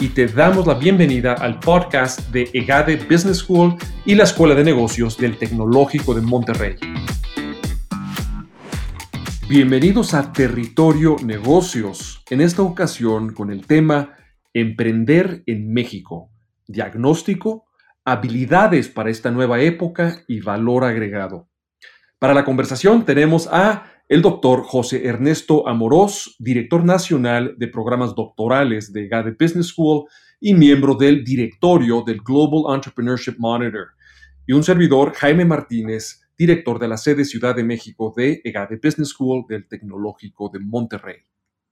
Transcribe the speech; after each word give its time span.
y 0.00 0.10
te 0.10 0.26
damos 0.28 0.66
la 0.66 0.74
bienvenida 0.74 1.32
al 1.34 1.58
podcast 1.58 2.30
de 2.30 2.48
EGADE 2.52 2.96
Business 3.10 3.38
School 3.38 3.74
y 4.04 4.14
la 4.14 4.24
Escuela 4.24 4.54
de 4.54 4.62
Negocios 4.62 5.16
del 5.18 5.36
Tecnológico 5.36 6.14
de 6.14 6.20
Monterrey. 6.20 6.76
Bienvenidos 9.48 10.14
a 10.14 10.32
Territorio 10.32 11.16
Negocios, 11.24 12.22
en 12.30 12.40
esta 12.40 12.62
ocasión 12.62 13.34
con 13.34 13.50
el 13.50 13.66
tema 13.66 14.16
Emprender 14.54 15.42
en 15.46 15.72
México, 15.72 16.30
diagnóstico, 16.66 17.66
habilidades 18.04 18.88
para 18.88 19.10
esta 19.10 19.32
nueva 19.32 19.60
época 19.60 20.22
y 20.28 20.40
valor 20.40 20.84
agregado. 20.84 21.48
Para 22.20 22.34
la 22.34 22.44
conversación 22.44 23.04
tenemos 23.04 23.48
a 23.50 23.97
el 24.08 24.22
doctor 24.22 24.62
José 24.62 25.06
Ernesto 25.06 25.68
Amorós, 25.68 26.34
director 26.38 26.82
nacional 26.82 27.54
de 27.58 27.68
programas 27.68 28.14
doctorales 28.14 28.90
de 28.90 29.06
GADE 29.06 29.36
Business 29.38 29.66
School 29.66 30.06
y 30.40 30.54
miembro 30.54 30.94
del 30.94 31.22
directorio 31.22 32.02
del 32.06 32.22
Global 32.22 32.74
Entrepreneurship 32.74 33.34
Monitor, 33.36 33.88
y 34.46 34.54
un 34.54 34.64
servidor, 34.64 35.12
Jaime 35.12 35.44
Martínez, 35.44 36.22
director 36.38 36.78
de 36.78 36.88
la 36.88 36.96
sede 36.96 37.26
Ciudad 37.26 37.54
de 37.54 37.64
México 37.64 38.14
de 38.16 38.40
EGADE 38.42 38.80
Business 38.82 39.08
School 39.10 39.44
del 39.46 39.68
Tecnológico 39.68 40.48
de 40.50 40.60
Monterrey. 40.60 41.16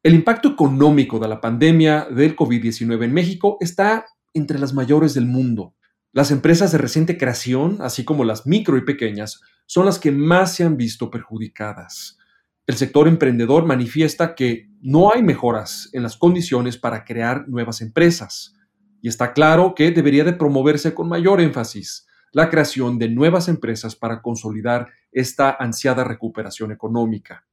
El 0.02 0.14
impacto 0.14 0.50
económico 0.50 1.18
de 1.18 1.28
la 1.28 1.40
pandemia 1.40 2.06
del 2.10 2.36
COVID-19 2.36 3.02
en 3.02 3.14
México 3.14 3.56
está 3.60 4.04
entre 4.34 4.58
las 4.58 4.74
mayores 4.74 5.14
del 5.14 5.24
mundo. 5.24 5.74
Las 6.12 6.30
empresas 6.30 6.70
de 6.70 6.78
reciente 6.78 7.16
creación, 7.16 7.78
así 7.80 8.04
como 8.04 8.24
las 8.24 8.46
micro 8.46 8.76
y 8.76 8.84
pequeñas, 8.84 9.40
son 9.64 9.86
las 9.86 9.98
que 9.98 10.12
más 10.12 10.54
se 10.54 10.64
han 10.64 10.76
visto 10.76 11.10
perjudicadas 11.10 12.18
el 12.66 12.76
sector 12.76 13.06
emprendedor 13.06 13.64
manifiesta 13.64 14.34
que 14.34 14.68
no 14.80 15.12
hay 15.12 15.22
mejoras 15.22 15.88
en 15.92 16.02
las 16.02 16.16
condiciones 16.16 16.76
para 16.76 17.04
crear 17.04 17.48
nuevas 17.48 17.80
empresas 17.80 18.54
y 19.00 19.08
está 19.08 19.32
claro 19.32 19.74
que 19.74 19.92
debería 19.92 20.24
de 20.24 20.32
promoverse 20.32 20.92
con 20.92 21.08
mayor 21.08 21.40
énfasis 21.40 22.06
la 22.32 22.50
creación 22.50 22.98
de 22.98 23.08
nuevas 23.08 23.48
empresas 23.48 23.94
para 23.94 24.20
consolidar 24.20 24.88
esta 25.12 25.56
ansiada 25.58 26.02
recuperación 26.02 26.72
económica. 26.72 27.46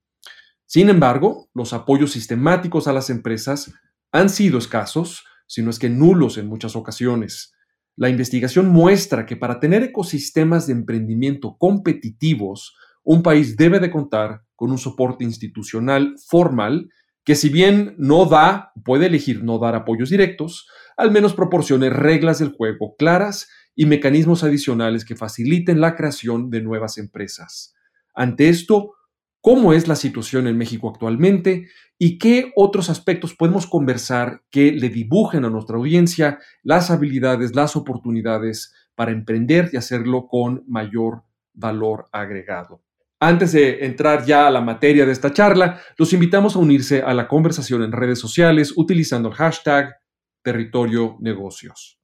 Sin 0.66 0.90
embargo, 0.90 1.50
los 1.54 1.74
apoyos 1.74 2.12
sistemáticos 2.12 2.88
a 2.88 2.94
las 2.94 3.10
empresas 3.10 3.72
han 4.12 4.30
sido 4.30 4.58
escasos, 4.58 5.26
si 5.46 5.62
no 5.62 5.70
es 5.70 5.78
que 5.78 5.90
nulos 5.90 6.38
en 6.38 6.48
muchas 6.48 6.76
ocasiones. 6.76 7.54
La 7.96 8.10
investigación 8.10 8.68
muestra 8.68 9.26
que 9.26 9.38
para 9.38 9.60
tener 9.60 9.84
ecosistemas 9.84 10.66
de 10.66 10.74
emprendimiento 10.74 11.56
competitivos, 11.60 12.76
un 13.04 13.22
país 13.22 13.56
debe 13.56 13.80
de 13.80 13.92
contar 13.92 14.42
con 14.64 14.72
un 14.72 14.78
soporte 14.78 15.26
institucional 15.26 16.16
formal 16.26 16.90
que 17.26 17.36
si 17.36 17.50
bien 17.50 17.96
no 17.98 18.24
da, 18.24 18.72
puede 18.86 19.08
elegir 19.08 19.44
no 19.44 19.60
dar 19.60 19.76
apoyos 19.76 20.10
directos, 20.10 20.70
al 20.96 21.12
menos 21.12 21.34
proporcione 21.34 21.90
reglas 21.90 22.40
del 22.40 22.54
juego 22.54 22.96
claras 22.98 23.50
y 23.76 23.88
mecanismos 23.88 24.42
adicionales 24.42 25.04
que 25.04 25.18
faciliten 25.18 25.82
la 25.82 25.98
creación 25.98 26.50
de 26.50 26.62
nuevas 26.62 26.98
empresas. 26.98 27.76
Ante 28.16 28.48
esto, 28.48 28.94
¿cómo 29.42 29.74
es 29.74 29.90
la 29.90 29.98
situación 29.98 30.48
en 30.48 30.58
México 30.58 30.90
actualmente 30.90 31.68
y 32.00 32.18
qué 32.18 32.54
otros 32.56 32.90
aspectos 32.90 33.36
podemos 33.36 33.68
conversar 33.68 34.44
que 34.50 34.72
le 34.72 34.88
dibujen 34.88 35.44
a 35.44 35.50
nuestra 35.50 35.76
audiencia 35.76 36.40
las 36.62 36.90
habilidades, 36.90 37.54
las 37.54 37.76
oportunidades 37.76 38.74
para 38.96 39.12
emprender 39.12 39.72
y 39.74 39.76
hacerlo 39.76 40.26
con 40.30 40.64
mayor 40.70 41.24
valor 41.54 42.08
agregado? 42.14 42.82
Antes 43.24 43.54
de 43.54 43.86
entrar 43.86 44.26
ya 44.26 44.48
a 44.48 44.52
la 44.52 44.60
materia 44.60 45.06
de 45.06 45.14
esta 45.14 45.32
charla, 45.32 45.80
los 45.98 46.12
invitamos 46.12 46.58
a 46.58 46.60
unirse 46.60 47.02
a 47.02 47.14
la 47.14 47.26
conversación 47.26 47.82
en 47.82 47.94
redes 47.94 48.20
sociales 48.20 48.74
utilizando 48.76 49.30
el 49.30 49.36
hashtag 49.36 49.96
Territorio 50.42 51.16
Negocios. 51.22 51.98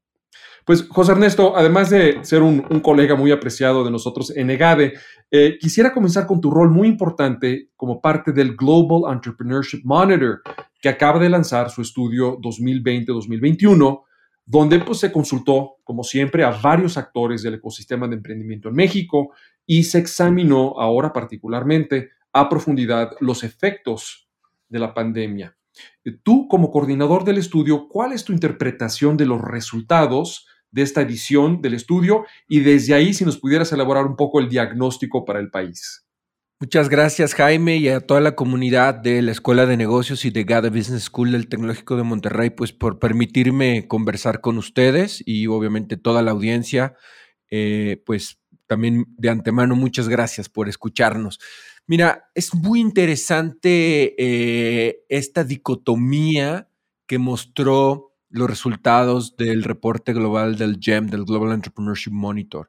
Pues 0.64 0.88
José 0.88 1.12
Ernesto, 1.12 1.58
además 1.58 1.90
de 1.90 2.20
ser 2.24 2.42
un, 2.42 2.62
colega 2.80 3.16
muy 3.16 3.32
apreciado 3.32 3.84
de 3.84 3.92
nosotros 3.92 4.32
en 4.34 4.50
EGADE, 4.50 4.94
eh, 5.30 5.58
quisiera 5.60 5.92
comenzar 5.92 6.26
con 6.26 6.40
tu 6.40 6.50
rol 6.50 6.70
muy 6.70 6.88
importante 6.88 7.68
como 7.76 8.00
parte 8.00 8.32
del 8.32 8.56
Global 8.56 9.14
Entrepreneurship 9.14 9.82
Monitor, 9.84 10.42
que 10.82 10.88
acaba 10.88 11.20
de 11.20 11.28
lanzar 11.28 11.70
su 11.70 11.82
estudio 11.82 12.38
2020-2021 12.38 14.04
donde 14.50 14.80
pues, 14.80 14.98
se 14.98 15.12
consultó, 15.12 15.76
como 15.84 16.04
siempre, 16.04 16.44
a 16.44 16.50
varios 16.50 16.98
actores 16.98 17.44
del 17.44 17.54
ecosistema 17.54 18.08
de 18.08 18.16
emprendimiento 18.16 18.70
en 18.70 18.76
México 18.76 19.30
y 19.64 19.84
se 19.84 20.00
examinó 20.00 20.74
ahora 20.80 21.14
particularmente 21.14 22.10
a 22.34 22.50
profundidad 22.50 23.12
los 23.20 23.44
efectos 23.44 24.28
de 24.68 24.80
la 24.80 24.96
pandemia. 24.96 25.56
Tú, 26.24 26.48
como 26.48 26.72
coordinador 26.72 27.26
del 27.26 27.38
estudio, 27.38 27.88
¿cuál 27.88 28.12
es 28.12 28.24
tu 28.24 28.34
interpretación 28.34 29.18
de 29.18 29.28
los 29.28 29.40
resultados 29.40 30.48
de 30.72 30.82
esta 30.82 31.02
edición 31.02 31.62
del 31.62 31.76
estudio? 31.76 32.26
Y 32.48 32.62
desde 32.62 32.96
ahí, 32.96 33.14
si 33.14 33.26
nos 33.26 33.38
pudieras 33.38 33.72
elaborar 33.72 34.08
un 34.08 34.16
poco 34.16 34.40
el 34.40 34.50
diagnóstico 34.50 35.26
para 35.26 35.40
el 35.40 35.52
país. 35.52 36.09
Muchas 36.62 36.90
gracias 36.90 37.36
Jaime 37.36 37.78
y 37.78 37.88
a 37.88 38.02
toda 38.02 38.20
la 38.20 38.36
comunidad 38.36 38.94
de 38.94 39.22
la 39.22 39.32
Escuela 39.32 39.66
de 39.66 39.78
Negocios 39.78 40.26
y 40.26 40.30
de 40.30 40.44
GADA 40.44 40.70
Business 40.70 41.04
School 41.04 41.32
del 41.32 41.48
Tecnológico 41.48 41.96
de 41.96 42.04
Monterrey, 42.04 42.50
pues 42.50 42.74
por 42.74 43.00
permitirme 43.00 43.88
conversar 43.88 44.42
con 44.42 44.58
ustedes 44.58 45.24
y 45.26 45.48
obviamente 45.48 45.96
toda 45.96 46.22
la 46.22 46.32
audiencia, 46.32 46.98
eh, 47.50 48.04
pues 48.06 48.42
también 48.68 49.06
de 49.18 49.30
antemano 49.30 49.78
muchas 49.78 50.10
gracias 50.10 50.50
por 50.50 50.68
escucharnos. 50.68 51.40
Mira, 51.88 52.30
es 52.36 52.54
muy 52.54 52.82
interesante 52.82 54.16
eh, 54.18 55.06
esta 55.08 55.46
dicotomía 55.46 56.68
que 57.08 57.20
mostró 57.20 58.18
los 58.30 58.50
resultados 58.50 59.38
del 59.38 59.64
reporte 59.64 60.12
global 60.12 60.58
del 60.58 60.78
GEM, 60.82 61.08
del 61.08 61.24
Global 61.24 61.54
Entrepreneurship 61.54 62.12
Monitor 62.12 62.68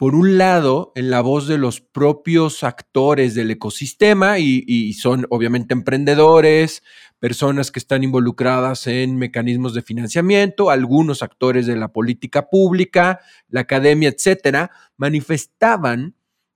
por 0.00 0.14
un 0.14 0.38
lado, 0.38 0.92
en 0.94 1.10
la 1.10 1.20
voz 1.20 1.46
de 1.46 1.58
los 1.58 1.82
propios 1.82 2.64
actores 2.64 3.34
del 3.34 3.50
ecosistema 3.50 4.38
y, 4.38 4.94
son 4.94 5.26
obviamente 5.28 5.74
emprendedores, 5.74 6.82
personas 7.18 7.70
que 7.70 7.80
están 7.80 8.02
involucradas 8.02 8.86
en 8.86 9.18
mecanismos 9.18 9.74
de 9.74 9.82
financiamiento, 9.82 10.70
algunos 10.70 11.22
actores 11.22 11.66
de 11.66 11.76
la 11.76 11.92
política 11.92 12.48
pública, 12.48 13.20
la 13.50 13.60
academia, 13.60 14.08
etcétera, 14.08 14.70
manifestaban 14.96 16.14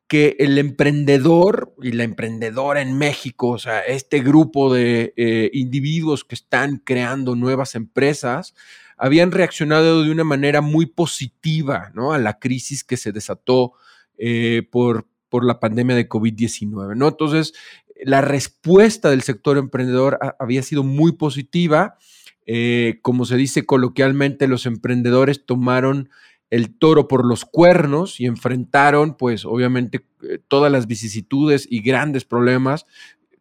que 0.09 0.37
el 0.39 0.57
emprendedor 0.57 1.75
y 1.83 1.93
la 1.93 2.05
emprendedora 2.05 2.81
en 2.81 2.97
México, 2.97 3.51
o 3.51 3.59
sea, 3.59 3.81
este 3.81 4.21
grupo 4.21 4.73
de 4.73 5.13
eh, 5.19 5.51
individuos 5.53 6.25
que 6.25 6.35
están 6.35 6.79
creando 6.79 7.37
nuevas 7.37 7.75
empresas, 7.75 8.55
habían 8.97 9.33
reaccionado 9.33 10.03
de 10.03 10.11
una 10.11 10.25
manera 10.25 10.61
muy 10.61 10.87
positiva 10.87 11.93
a 11.95 12.19
la 12.19 12.39
crisis 12.39 12.85
que 12.85 12.97
se 12.97 13.13
desató 13.13 13.73
eh, 14.19 14.63
por, 14.71 15.07
por 15.29 15.45
la 15.45 15.61
pandemia 15.61 15.97
de 15.97 16.09
COVID-19. 16.09 16.97
¿no? 16.97 17.09
Entonces, 17.09 17.55
la 18.03 18.21
respuesta 18.21 19.11
del 19.11 19.23
sector 19.23 19.59
emprendedor 19.59 20.19
había 20.39 20.63
sido 20.63 20.83
muy 20.83 21.13
positiva. 21.13 21.97
Eh, 22.47 22.99
como 23.03 23.25
se 23.25 23.37
dice 23.37 23.65
coloquialmente, 23.65 24.49
los 24.49 24.67
emprendedores 24.67 25.47
tomaron 25.47 26.11
el 26.51 26.77
toro 26.77 27.09
por 27.09 27.25
los 27.25 27.45
cuernos 27.45 28.21
y 28.21 28.27
enfrentaron, 28.27 29.17
pues 29.17 29.45
obviamente, 29.45 30.07
eh, 30.23 30.39
todas 30.47 30.71
las 30.71 30.87
vicisitudes 30.87 31.67
y 31.69 31.81
grandes 31.81 32.25
problemas 32.25 32.87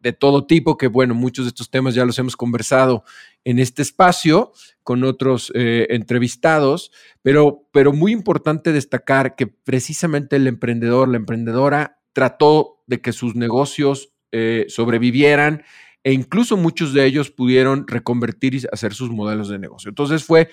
de 0.04 0.12
todo 0.12 0.46
tipo, 0.46 0.76
que 0.76 0.86
bueno, 0.86 1.14
muchos 1.14 1.46
de 1.46 1.48
estos 1.48 1.70
temas 1.70 1.94
ya 1.94 2.04
los 2.04 2.18
hemos 2.18 2.36
conversado 2.36 3.04
en 3.42 3.58
este 3.58 3.80
espacio 3.80 4.52
con 4.82 5.02
otros 5.02 5.50
eh, 5.54 5.86
entrevistados, 5.88 6.92
pero, 7.22 7.66
pero 7.72 7.94
muy 7.94 8.12
importante 8.12 8.70
destacar 8.70 9.34
que 9.34 9.46
precisamente 9.46 10.36
el 10.36 10.46
emprendedor, 10.46 11.08
la 11.08 11.16
emprendedora, 11.16 12.02
trató 12.12 12.82
de 12.86 13.00
que 13.00 13.12
sus 13.12 13.34
negocios 13.34 14.12
eh, 14.30 14.66
sobrevivieran 14.68 15.62
e 16.04 16.12
incluso 16.12 16.58
muchos 16.58 16.92
de 16.92 17.06
ellos 17.06 17.30
pudieron 17.30 17.88
reconvertir 17.88 18.54
y 18.54 18.62
hacer 18.70 18.92
sus 18.92 19.10
modelos 19.10 19.48
de 19.48 19.58
negocio. 19.58 19.88
Entonces 19.88 20.22
fue 20.22 20.50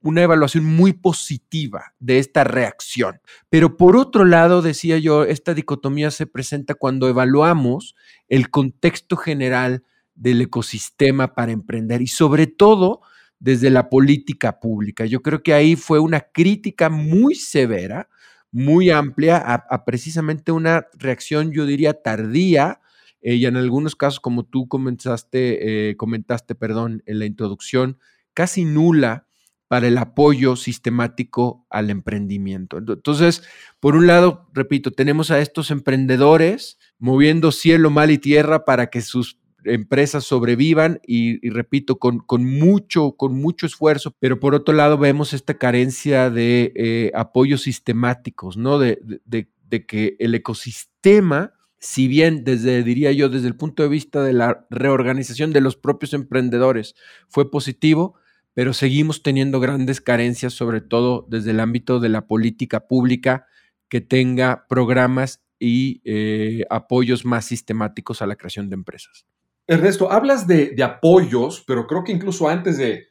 una 0.00 0.22
evaluación 0.22 0.64
muy 0.64 0.94
positiva 0.94 1.94
de 2.00 2.18
esta 2.18 2.44
reacción. 2.44 3.20
Pero 3.50 3.76
por 3.76 3.94
otro 3.94 4.24
lado, 4.24 4.62
decía 4.62 4.96
yo, 4.96 5.24
esta 5.24 5.52
dicotomía 5.52 6.10
se 6.10 6.26
presenta 6.26 6.74
cuando 6.74 7.08
evaluamos 7.08 7.94
el 8.28 8.48
contexto 8.48 9.18
general 9.18 9.84
del 10.14 10.40
ecosistema 10.40 11.34
para 11.34 11.52
emprender 11.52 12.00
y 12.00 12.06
sobre 12.06 12.46
todo 12.46 13.02
desde 13.38 13.68
la 13.68 13.90
política 13.90 14.60
pública. 14.60 15.04
Yo 15.04 15.20
creo 15.20 15.42
que 15.42 15.52
ahí 15.52 15.76
fue 15.76 15.98
una 15.98 16.20
crítica 16.20 16.88
muy 16.88 17.34
severa, 17.34 18.08
muy 18.50 18.88
amplia, 18.88 19.36
a, 19.36 19.84
precisamente 19.84 20.52
una 20.52 20.86
reacción, 20.94 21.52
yo 21.52 21.66
diría, 21.66 22.00
tardía, 22.00 22.80
eh, 23.20 23.34
y 23.34 23.46
en 23.46 23.56
algunos 23.56 23.96
casos, 23.96 24.20
como 24.20 24.44
tú 24.44 24.68
comenzaste, 24.68 25.90
eh, 25.90 25.96
comentaste, 25.96 26.54
perdón, 26.54 27.02
en 27.06 27.18
la 27.18 27.26
introducción, 27.26 27.98
casi 28.34 28.64
nula 28.64 29.26
para 29.68 29.88
el 29.88 29.98
apoyo 29.98 30.56
sistemático 30.56 31.66
al 31.70 31.90
emprendimiento. 31.90 32.78
Entonces, 32.78 33.42
por 33.80 33.96
un 33.96 34.06
lado, 34.06 34.48
repito, 34.52 34.92
tenemos 34.92 35.30
a 35.30 35.40
estos 35.40 35.70
emprendedores 35.70 36.78
moviendo 36.98 37.50
cielo, 37.50 37.90
mal 37.90 38.10
y 38.10 38.18
tierra 38.18 38.64
para 38.64 38.86
que 38.88 39.00
sus 39.00 39.38
empresas 39.64 40.24
sobrevivan 40.24 41.00
y, 41.06 41.48
repito, 41.50 41.98
con, 41.98 42.20
con, 42.20 42.44
mucho, 42.44 43.12
con 43.16 43.34
mucho 43.34 43.66
esfuerzo, 43.66 44.14
pero 44.20 44.38
por 44.38 44.54
otro 44.54 44.74
lado 44.74 44.96
vemos 44.98 45.32
esta 45.32 45.54
carencia 45.54 46.30
de 46.30 46.72
eh, 46.76 47.10
apoyos 47.14 47.62
sistemáticos, 47.62 48.56
¿no? 48.56 48.78
De, 48.78 49.00
de, 49.24 49.48
que 49.86 50.16
el 50.20 50.34
ecosistema, 50.34 51.52
si 51.78 52.08
bien 52.08 52.44
desde, 52.44 52.82
diría 52.82 53.12
yo, 53.12 53.28
desde 53.28 53.48
el 53.48 53.56
punto 53.56 53.82
de 53.82 53.88
vista 53.88 54.22
de 54.22 54.32
la 54.32 54.66
reorganización 54.70 55.52
de 55.52 55.60
los 55.60 55.76
propios 55.76 56.14
emprendedores 56.14 56.94
fue 57.28 57.50
positivo, 57.50 58.14
pero 58.54 58.72
seguimos 58.72 59.22
teniendo 59.22 59.60
grandes 59.60 60.00
carencias, 60.00 60.54
sobre 60.54 60.80
todo 60.80 61.26
desde 61.28 61.50
el 61.50 61.60
ámbito 61.60 62.00
de 62.00 62.08
la 62.08 62.26
política 62.26 62.86
pública, 62.86 63.46
que 63.88 64.00
tenga 64.00 64.66
programas 64.68 65.44
y 65.58 66.00
eh, 66.04 66.64
apoyos 66.70 67.24
más 67.24 67.44
sistemáticos 67.44 68.22
a 68.22 68.26
la 68.26 68.36
creación 68.36 68.68
de 68.68 68.74
empresas. 68.74 69.26
Ernesto, 69.66 70.10
hablas 70.12 70.46
de, 70.46 70.74
apoyos, 70.82 71.64
pero 71.66 71.86
creo 71.86 72.04
que 72.04 72.12
incluso 72.12 72.48
antes 72.48 72.78
de 72.78 73.08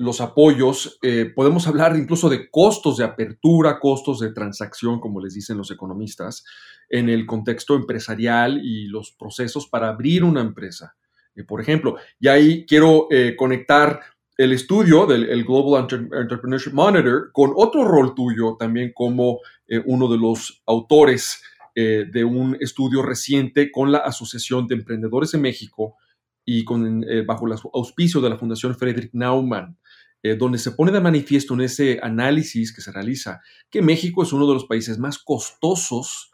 los 0.00 0.20
apoyos, 0.20 0.98
eh, 1.02 1.30
podemos 1.34 1.66
hablar 1.66 1.96
incluso 1.96 2.28
de 2.28 2.50
costos 2.50 2.96
de 2.96 3.04
apertura, 3.04 3.78
costos 3.78 4.20
de 4.20 4.32
transacción, 4.32 5.00
como 5.00 5.20
les 5.20 5.34
dicen 5.34 5.58
los 5.58 5.70
economistas, 5.70 6.44
en 6.88 7.08
el 7.08 7.26
contexto 7.26 7.74
empresarial 7.76 8.60
y 8.64 8.86
los 8.86 9.12
procesos 9.12 9.68
para 9.68 9.88
abrir 9.88 10.24
una 10.24 10.40
empresa. 10.40 10.96
Eh, 11.34 11.44
por 11.44 11.60
ejemplo, 11.60 11.96
y 12.18 12.28
ahí 12.28 12.66
quiero 12.66 13.08
conectar 13.36 14.00
el 14.40 14.52
estudio 14.54 15.04
del 15.04 15.44
Global 15.44 15.86
Entrepreneurship 15.90 16.72
Monitor 16.72 17.30
con 17.30 17.52
otro 17.54 17.84
rol 17.84 18.14
tuyo 18.14 18.56
también 18.58 18.90
como 18.94 19.40
eh, 19.68 19.82
uno 19.84 20.08
de 20.08 20.16
los 20.16 20.62
autores 20.64 21.42
eh, 21.74 22.06
de 22.10 22.24
un 22.24 22.56
estudio 22.58 23.02
reciente 23.02 23.70
con 23.70 23.92
la 23.92 23.98
Asociación 23.98 24.66
de 24.66 24.76
Emprendedores 24.76 25.32
de 25.32 25.38
México 25.38 25.96
y 26.42 26.64
con, 26.64 27.04
eh, 27.04 27.20
bajo 27.20 27.46
el 27.46 27.58
auspicio 27.74 28.22
de 28.22 28.30
la 28.30 28.38
Fundación 28.38 28.74
Friedrich 28.74 29.10
Naumann, 29.12 29.76
donde 30.38 30.58
se 30.58 30.72
pone 30.72 30.92
de 30.92 31.00
manifiesto 31.00 31.54
en 31.54 31.62
ese 31.62 31.98
análisis 32.02 32.74
que 32.74 32.80
se 32.80 32.92
realiza 32.92 33.40
que 33.70 33.82
México 33.82 34.22
es 34.22 34.32
uno 34.32 34.46
de 34.46 34.54
los 34.54 34.66
países 34.66 34.98
más 34.98 35.18
costosos 35.18 36.32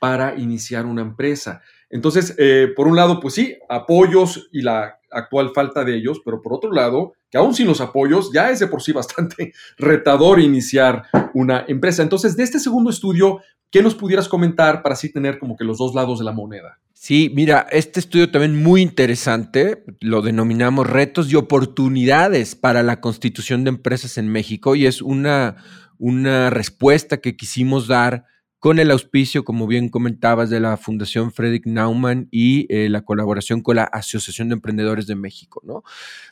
para 0.00 0.36
iniciar 0.36 0.86
una 0.86 1.02
empresa. 1.02 1.62
Entonces, 1.88 2.36
por 2.76 2.88
un 2.88 2.96
lado, 2.96 3.20
pues 3.20 3.34
sí, 3.34 3.56
apoyos 3.68 4.48
y 4.52 4.62
la 4.62 4.98
actual 5.12 5.50
falta 5.54 5.84
de 5.84 5.96
ellos, 5.96 6.20
pero 6.24 6.42
por 6.42 6.54
otro 6.54 6.72
lado, 6.72 7.12
que 7.30 7.38
aún 7.38 7.54
sin 7.54 7.66
los 7.66 7.80
apoyos 7.80 8.30
ya 8.32 8.50
es 8.50 8.60
de 8.60 8.66
por 8.66 8.82
sí 8.82 8.92
bastante 8.92 9.52
retador 9.78 10.40
iniciar 10.40 11.04
una 11.34 11.64
empresa. 11.68 12.02
Entonces, 12.02 12.36
de 12.36 12.42
este 12.42 12.58
segundo 12.58 12.90
estudio, 12.90 13.40
¿qué 13.70 13.82
nos 13.82 13.94
pudieras 13.94 14.28
comentar 14.28 14.82
para 14.82 14.94
así 14.94 15.12
tener 15.12 15.38
como 15.38 15.56
que 15.56 15.64
los 15.64 15.78
dos 15.78 15.94
lados 15.94 16.18
de 16.18 16.24
la 16.24 16.32
moneda? 16.32 16.78
Sí, 16.92 17.32
mira, 17.34 17.66
este 17.72 17.98
estudio 17.98 18.30
también 18.30 18.62
muy 18.62 18.80
interesante, 18.80 19.84
lo 20.00 20.22
denominamos 20.22 20.88
retos 20.88 21.32
y 21.32 21.34
oportunidades 21.34 22.54
para 22.54 22.84
la 22.84 23.00
constitución 23.00 23.64
de 23.64 23.70
empresas 23.70 24.18
en 24.18 24.28
México 24.28 24.76
y 24.76 24.86
es 24.86 25.02
una, 25.02 25.56
una 25.98 26.48
respuesta 26.50 27.16
que 27.16 27.36
quisimos 27.36 27.88
dar 27.88 28.26
con 28.62 28.78
el 28.78 28.92
auspicio, 28.92 29.44
como 29.44 29.66
bien 29.66 29.88
comentabas, 29.88 30.48
de 30.48 30.60
la 30.60 30.76
Fundación 30.76 31.32
Frederick 31.32 31.66
Naumann 31.66 32.28
y 32.30 32.72
eh, 32.72 32.88
la 32.88 33.04
colaboración 33.04 33.60
con 33.60 33.74
la 33.74 33.82
Asociación 33.82 34.50
de 34.50 34.52
Emprendedores 34.52 35.08
de 35.08 35.16
México, 35.16 35.60
¿no? 35.64 35.82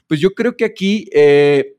Pues 0.06 0.20
yo 0.20 0.30
creo 0.30 0.56
que 0.56 0.64
aquí 0.64 1.08
eh, 1.12 1.74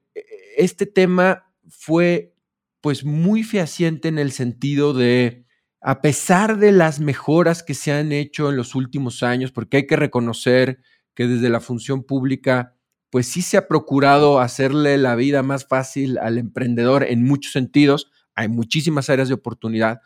este 0.58 0.86
tema 0.86 1.46
fue 1.70 2.34
pues 2.82 3.06
muy 3.06 3.44
fehaciente 3.44 4.10
en 4.10 4.20
el 4.20 4.34
sentido 4.34 4.92
de, 4.92 5.46
a 5.80 6.02
pesar 6.02 6.58
de 6.58 6.74
las 6.74 7.00
mejoras 7.00 7.64
que 7.64 7.74
se 7.74 7.94
han 7.94 8.12
hecho 8.12 8.50
en 8.50 8.58
los 8.58 8.76
últimos 8.76 9.24
años, 9.24 9.54
porque 9.54 9.78
hay 9.78 9.88
que 9.88 9.96
reconocer 9.96 10.80
que 11.16 11.28
desde 11.28 11.48
la 11.48 11.62
función 11.62 12.04
pública, 12.04 12.76
pues 13.10 13.26
sí 13.26 13.42
se 13.42 13.56
ha 13.56 13.70
procurado 13.70 14.42
hacerle 14.42 14.98
la 14.98 15.16
vida 15.16 15.44
más 15.44 15.66
fácil 15.66 16.18
al 16.18 16.38
emprendedor 16.38 17.06
en 17.06 17.24
muchos 17.24 17.54
sentidos, 17.54 18.12
hay 18.36 18.50
muchísimas 18.50 19.10
áreas 19.10 19.30
de 19.30 19.36
oportunidad, 19.36 20.02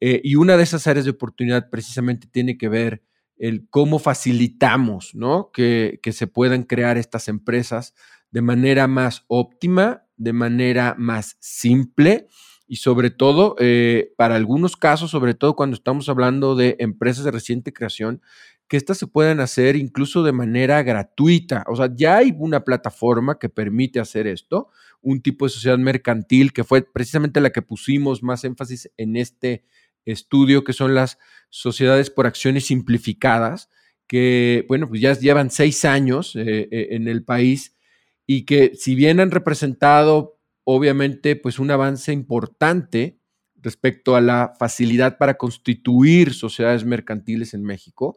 eh, 0.00 0.20
y 0.22 0.34
una 0.36 0.56
de 0.56 0.62
esas 0.62 0.86
áreas 0.86 1.04
de 1.04 1.12
oportunidad 1.12 1.70
precisamente 1.70 2.26
tiene 2.26 2.58
que 2.58 2.68
ver 2.68 3.02
el 3.38 3.66
cómo 3.68 3.98
facilitamos 3.98 5.14
¿no? 5.14 5.50
que, 5.52 6.00
se 6.10 6.26
puedan 6.26 6.62
crear 6.62 6.96
estas 6.96 7.28
empresas 7.28 7.94
de 8.30 8.42
manera 8.42 8.86
más 8.86 9.24
óptima, 9.28 10.04
de 10.16 10.32
manera 10.32 10.94
más 10.98 11.36
simple 11.40 12.26
y 12.68 12.76
sobre 12.76 13.10
todo, 13.10 13.54
eh, 13.60 14.12
para 14.16 14.34
algunos 14.34 14.76
casos, 14.76 15.10
sobre 15.10 15.34
todo 15.34 15.54
cuando 15.54 15.76
estamos 15.76 16.08
hablando 16.08 16.56
de 16.56 16.76
empresas 16.80 17.24
de 17.24 17.30
reciente 17.30 17.72
creación, 17.72 18.20
que 18.68 18.76
éstas 18.76 18.98
se 18.98 19.06
puedan 19.06 19.38
hacer 19.38 19.76
incluso 19.76 20.24
de 20.24 20.32
manera 20.32 20.82
gratuita. 20.82 21.64
O 21.68 21.76
sea, 21.76 21.90
ya 21.94 22.16
hay 22.16 22.34
una 22.36 22.64
plataforma 22.64 23.38
que 23.38 23.48
permite 23.48 24.00
hacer 24.00 24.26
esto, 24.26 24.68
un 25.00 25.22
tipo 25.22 25.44
de 25.44 25.50
sociedad 25.50 25.78
mercantil 25.78 26.52
que 26.52 26.64
fue 26.64 26.82
precisamente 26.82 27.40
la 27.40 27.50
que 27.50 27.62
pusimos 27.62 28.24
más 28.24 28.42
énfasis 28.42 28.90
en 28.96 29.16
este 29.16 29.62
estudio, 30.06 30.64
que 30.64 30.72
son 30.72 30.94
las 30.94 31.18
sociedades 31.50 32.10
por 32.10 32.26
acciones 32.26 32.66
simplificadas, 32.66 33.68
que, 34.06 34.64
bueno, 34.68 34.88
pues 34.88 35.00
ya 35.00 35.12
llevan 35.14 35.50
seis 35.50 35.84
años 35.84 36.36
eh, 36.36 36.68
eh, 36.70 36.88
en 36.92 37.08
el 37.08 37.24
país 37.24 37.74
y 38.26 38.44
que 38.44 38.72
si 38.74 38.94
bien 38.94 39.20
han 39.20 39.30
representado, 39.30 40.38
obviamente, 40.64 41.36
pues 41.36 41.58
un 41.58 41.70
avance 41.70 42.12
importante 42.12 43.18
respecto 43.56 44.14
a 44.14 44.20
la 44.20 44.52
facilidad 44.58 45.18
para 45.18 45.34
constituir 45.34 46.34
sociedades 46.34 46.84
mercantiles 46.84 47.52
en 47.54 47.64
México, 47.64 48.16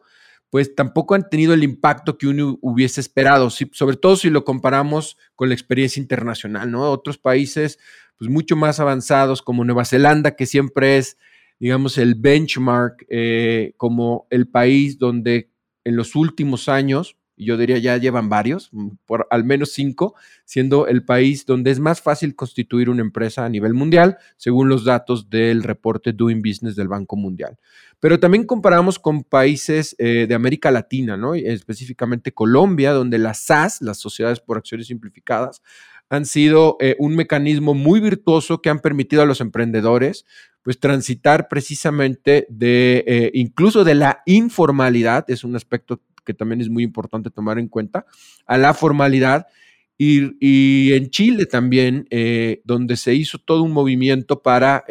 pues 0.50 0.74
tampoco 0.74 1.14
han 1.14 1.28
tenido 1.28 1.54
el 1.54 1.62
impacto 1.62 2.18
que 2.18 2.26
uno 2.26 2.58
hubiese 2.60 3.00
esperado, 3.00 3.50
sobre 3.50 3.96
todo 3.96 4.16
si 4.16 4.30
lo 4.30 4.44
comparamos 4.44 5.16
con 5.36 5.48
la 5.48 5.54
experiencia 5.54 6.00
internacional, 6.00 6.70
¿no? 6.70 6.90
Otros 6.90 7.18
países, 7.18 7.78
pues 8.18 8.30
mucho 8.30 8.56
más 8.56 8.80
avanzados 8.80 9.42
como 9.42 9.64
Nueva 9.64 9.84
Zelanda, 9.84 10.34
que 10.34 10.46
siempre 10.46 10.98
es 10.98 11.16
digamos, 11.60 11.98
el 11.98 12.14
benchmark 12.14 13.06
eh, 13.10 13.74
como 13.76 14.26
el 14.30 14.48
país 14.48 14.98
donde 14.98 15.50
en 15.84 15.94
los 15.94 16.16
últimos 16.16 16.68
años, 16.68 17.16
yo 17.36 17.56
diría 17.56 17.78
ya 17.78 17.96
llevan 17.98 18.28
varios, 18.30 18.70
mm, 18.72 18.88
por 19.06 19.26
al 19.30 19.44
menos 19.44 19.72
cinco, 19.72 20.14
siendo 20.44 20.86
el 20.86 21.04
país 21.04 21.44
donde 21.44 21.70
es 21.70 21.78
más 21.78 22.00
fácil 22.00 22.34
constituir 22.34 22.88
una 22.88 23.02
empresa 23.02 23.44
a 23.44 23.48
nivel 23.50 23.74
mundial, 23.74 24.16
según 24.38 24.70
los 24.70 24.84
datos 24.84 25.28
del 25.28 25.62
reporte 25.62 26.12
Doing 26.12 26.42
Business 26.42 26.76
del 26.76 26.88
Banco 26.88 27.16
Mundial. 27.16 27.58
Pero 28.00 28.18
también 28.18 28.44
comparamos 28.44 28.98
con 28.98 29.22
países 29.22 29.94
eh, 29.98 30.26
de 30.26 30.34
América 30.34 30.70
Latina, 30.70 31.18
¿no? 31.18 31.34
específicamente 31.34 32.32
Colombia, 32.32 32.92
donde 32.92 33.18
las 33.18 33.44
SAS, 33.44 33.82
las 33.82 33.98
sociedades 33.98 34.40
por 34.40 34.56
acciones 34.56 34.86
simplificadas, 34.86 35.60
han 36.10 36.26
sido 36.26 36.76
eh, 36.80 36.96
un 36.98 37.14
mecanismo 37.14 37.72
muy 37.72 38.00
virtuoso 38.00 38.60
que 38.60 38.68
han 38.68 38.80
permitido 38.80 39.22
a 39.22 39.26
los 39.26 39.40
emprendedores 39.40 40.26
pues 40.62 40.78
transitar 40.78 41.48
precisamente 41.48 42.46
de 42.48 43.04
eh, 43.06 43.30
incluso 43.34 43.84
de 43.84 43.94
la 43.94 44.22
informalidad, 44.26 45.28
es 45.30 45.44
un 45.44 45.56
aspecto 45.56 46.02
que 46.24 46.34
también 46.34 46.60
es 46.60 46.68
muy 46.68 46.84
importante 46.84 47.30
tomar 47.30 47.58
en 47.58 47.68
cuenta, 47.68 48.06
a 48.46 48.58
la 48.58 48.74
formalidad. 48.74 49.46
Y, 50.02 50.92
en 50.94 51.10
Chile 51.10 51.44
también, 51.44 52.06
eh, 52.08 52.62
donde 52.64 52.96
se 52.96 53.14
hizo 53.14 53.36
todo 53.38 53.62
un 53.62 53.72
movimiento 53.72 54.40
para 54.40 54.84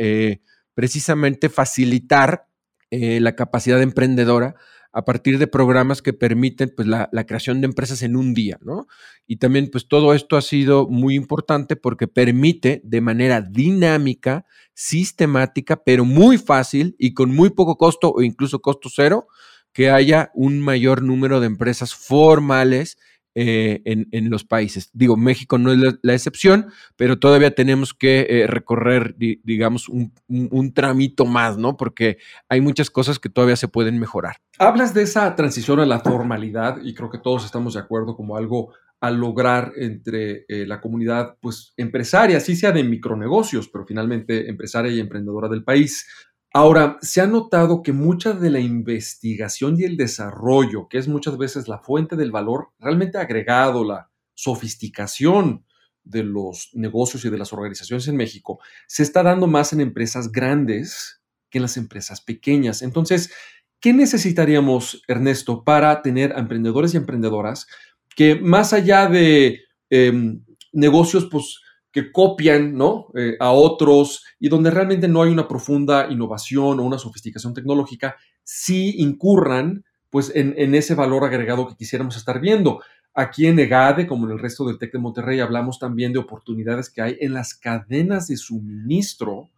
precisamente 0.75 1.49
facilitar 1.49 2.45
la 2.91 3.35
capacidad 3.35 3.81
emprendedora 3.81 4.55
a 4.91 5.05
partir 5.05 5.37
de 5.37 5.47
programas 5.47 6.01
que 6.01 6.13
permiten 6.13 6.73
pues, 6.75 6.87
la, 6.87 7.09
creación 7.25 7.61
de 7.61 7.65
empresas 7.65 8.01
en 8.01 8.15
un 8.15 8.33
día, 8.33 8.57
¿no? 8.61 8.87
Y 9.27 9.37
también 9.37 9.69
pues 9.71 9.87
todo 9.87 10.13
esto 10.13 10.35
ha 10.35 10.41
sido 10.41 10.87
muy 10.87 11.15
importante 11.15 11.75
porque 11.75 12.07
permite 12.07 12.81
de 12.83 13.01
manera 13.01 13.41
dinámica, 13.41 14.45
sistemática, 14.73 15.83
pero 15.83 16.05
muy 16.05 16.37
fácil 16.37 16.95
y 16.97 17.13
con 17.13 17.33
muy 17.35 17.51
poco 17.51 17.77
costo 17.77 18.11
o 18.11 18.21
incluso 18.23 18.61
costo 18.61 18.89
cero, 18.91 19.27
que 19.73 19.91
haya 19.91 20.31
un 20.33 20.59
mayor 20.59 21.03
número 21.03 21.39
de 21.39 21.47
empresas 21.47 21.93
formales 21.93 22.97
eh, 23.41 23.81
en, 23.85 24.29
los 24.29 24.43
países. 24.43 24.89
Digo, 24.91 25.15
México 25.15 25.57
no 25.57 25.71
es 25.71 25.97
la, 26.01 26.13
excepción, 26.13 26.73
pero 26.97 27.19
todavía 27.19 27.55
tenemos 27.55 27.93
que 27.93 28.27
eh, 28.29 28.47
recorrer, 28.47 29.15
digamos, 29.17 29.87
un, 29.87 30.11
un, 30.27 30.73
tramito 30.73 31.25
más, 31.25 31.57
¿no? 31.57 31.77
Porque 31.77 32.17
hay 32.49 32.59
muchas 32.59 32.89
cosas 32.89 33.17
que 33.17 33.29
todavía 33.29 33.55
se 33.55 33.69
pueden 33.69 33.97
mejorar. 33.97 34.41
Hablas 34.57 34.93
de 34.93 35.03
esa 35.03 35.33
transición 35.37 35.79
a 35.79 35.85
la 35.85 36.01
formalidad 36.01 36.81
y 36.83 36.93
creo 36.93 37.09
que 37.09 37.17
todos 37.17 37.45
estamos 37.45 37.75
de 37.75 37.79
acuerdo 37.79 38.17
como 38.17 38.35
algo 38.35 38.73
a 39.01 39.11
lograr 39.11 39.71
entre 39.77 40.45
eh, 40.49 40.65
la 40.67 40.81
comunidad 40.81 41.37
pues, 41.39 41.73
empresaria, 41.77 42.37
así 42.37 42.55
sea 42.55 42.73
de 42.73 42.83
micronegocios, 42.83 43.69
pero 43.69 43.85
finalmente 43.85 44.49
empresaria 44.49 44.91
y 44.91 44.99
emprendedora 44.99 45.47
del 45.47 45.63
país. 45.63 46.05
Ahora, 46.51 46.97
se 47.01 47.21
ha 47.21 47.27
notado 47.27 47.83
que 47.83 47.93
mucha 47.93 48.33
de 48.33 48.49
la 48.49 48.59
investigación 48.59 49.75
y 49.79 49.83
el 49.83 49.97
desarrollo, 49.97 50.87
que 50.89 50.97
es 50.97 51.07
muchas 51.07 51.37
veces 51.37 51.67
la 51.67 51.77
fuente 51.77 52.15
del 52.15 52.31
valor 52.31 52.69
realmente 52.79 53.19
agregado, 53.19 53.83
la 53.83 54.09
sofisticación 54.33 55.65
de 56.03 56.23
los 56.23 56.71
negocios 56.73 57.23
y 57.23 57.29
de 57.29 57.37
las 57.37 57.53
organizaciones 57.53 58.07
en 58.07 58.17
México, 58.17 58.59
se 58.87 59.03
está 59.03 59.21
dando 59.21 59.45
más 59.45 59.73
en 59.73 59.81
empresas 59.81 60.31
grandes 60.31 61.21
que 61.51 61.59
en 61.59 61.63
las 61.63 61.77
empresas 61.77 62.21
pequeñas. 62.21 62.81
Entonces, 62.81 63.31
¿qué 63.79 63.93
necesitaríamos, 63.93 65.03
Ernesto, 65.07 65.63
para 65.63 66.01
tener 66.01 66.33
a 66.33 66.39
emprendedores 66.39 66.95
y 66.95 66.97
emprendedoras 66.97 67.67
que 68.15 68.35
más 68.35 68.73
allá 68.73 69.07
de 69.07 69.61
em, 69.91 70.43
negocios, 70.73 71.27
pues, 71.31 71.61
que 71.91 72.11
copian 72.11 72.75
¿no? 72.75 73.07
Eh, 73.15 73.35
a 73.39 73.51
otros 73.51 74.23
y 74.39 74.49
donde 74.49 74.71
realmente 74.71 75.07
no 75.07 75.21
hay 75.21 75.31
una 75.31 75.47
profunda 75.47 76.07
innovación 76.09 76.79
o 76.79 76.83
una 76.83 76.99
sofisticación 76.99 77.53
tecnológica, 77.53 78.15
sí 78.43 78.95
incurran 78.97 79.83
pues, 80.09 80.31
en, 80.35 80.75
ese 80.75 80.95
valor 80.95 81.23
agregado 81.23 81.67
que 81.67 81.75
quisiéramos 81.75 82.17
estar 82.17 82.39
viendo. 82.39 82.81
Aquí 83.13 83.47
en 83.47 83.59
EGADE, 83.59 84.07
como 84.07 84.27
en 84.27 84.33
el 84.33 84.39
resto 84.39 84.65
del 84.65 84.77
TEC 84.77 84.93
de 84.93 84.99
Monterrey, 84.99 85.39
hablamos 85.39 85.79
también 85.79 86.13
de 86.13 86.19
oportunidades 86.19 86.89
que 86.89 87.01
hay 87.01 87.17
en 87.19 87.33
las 87.33 87.53
cadenas 87.53 88.27
de 88.27 88.37
suministro 88.37 89.49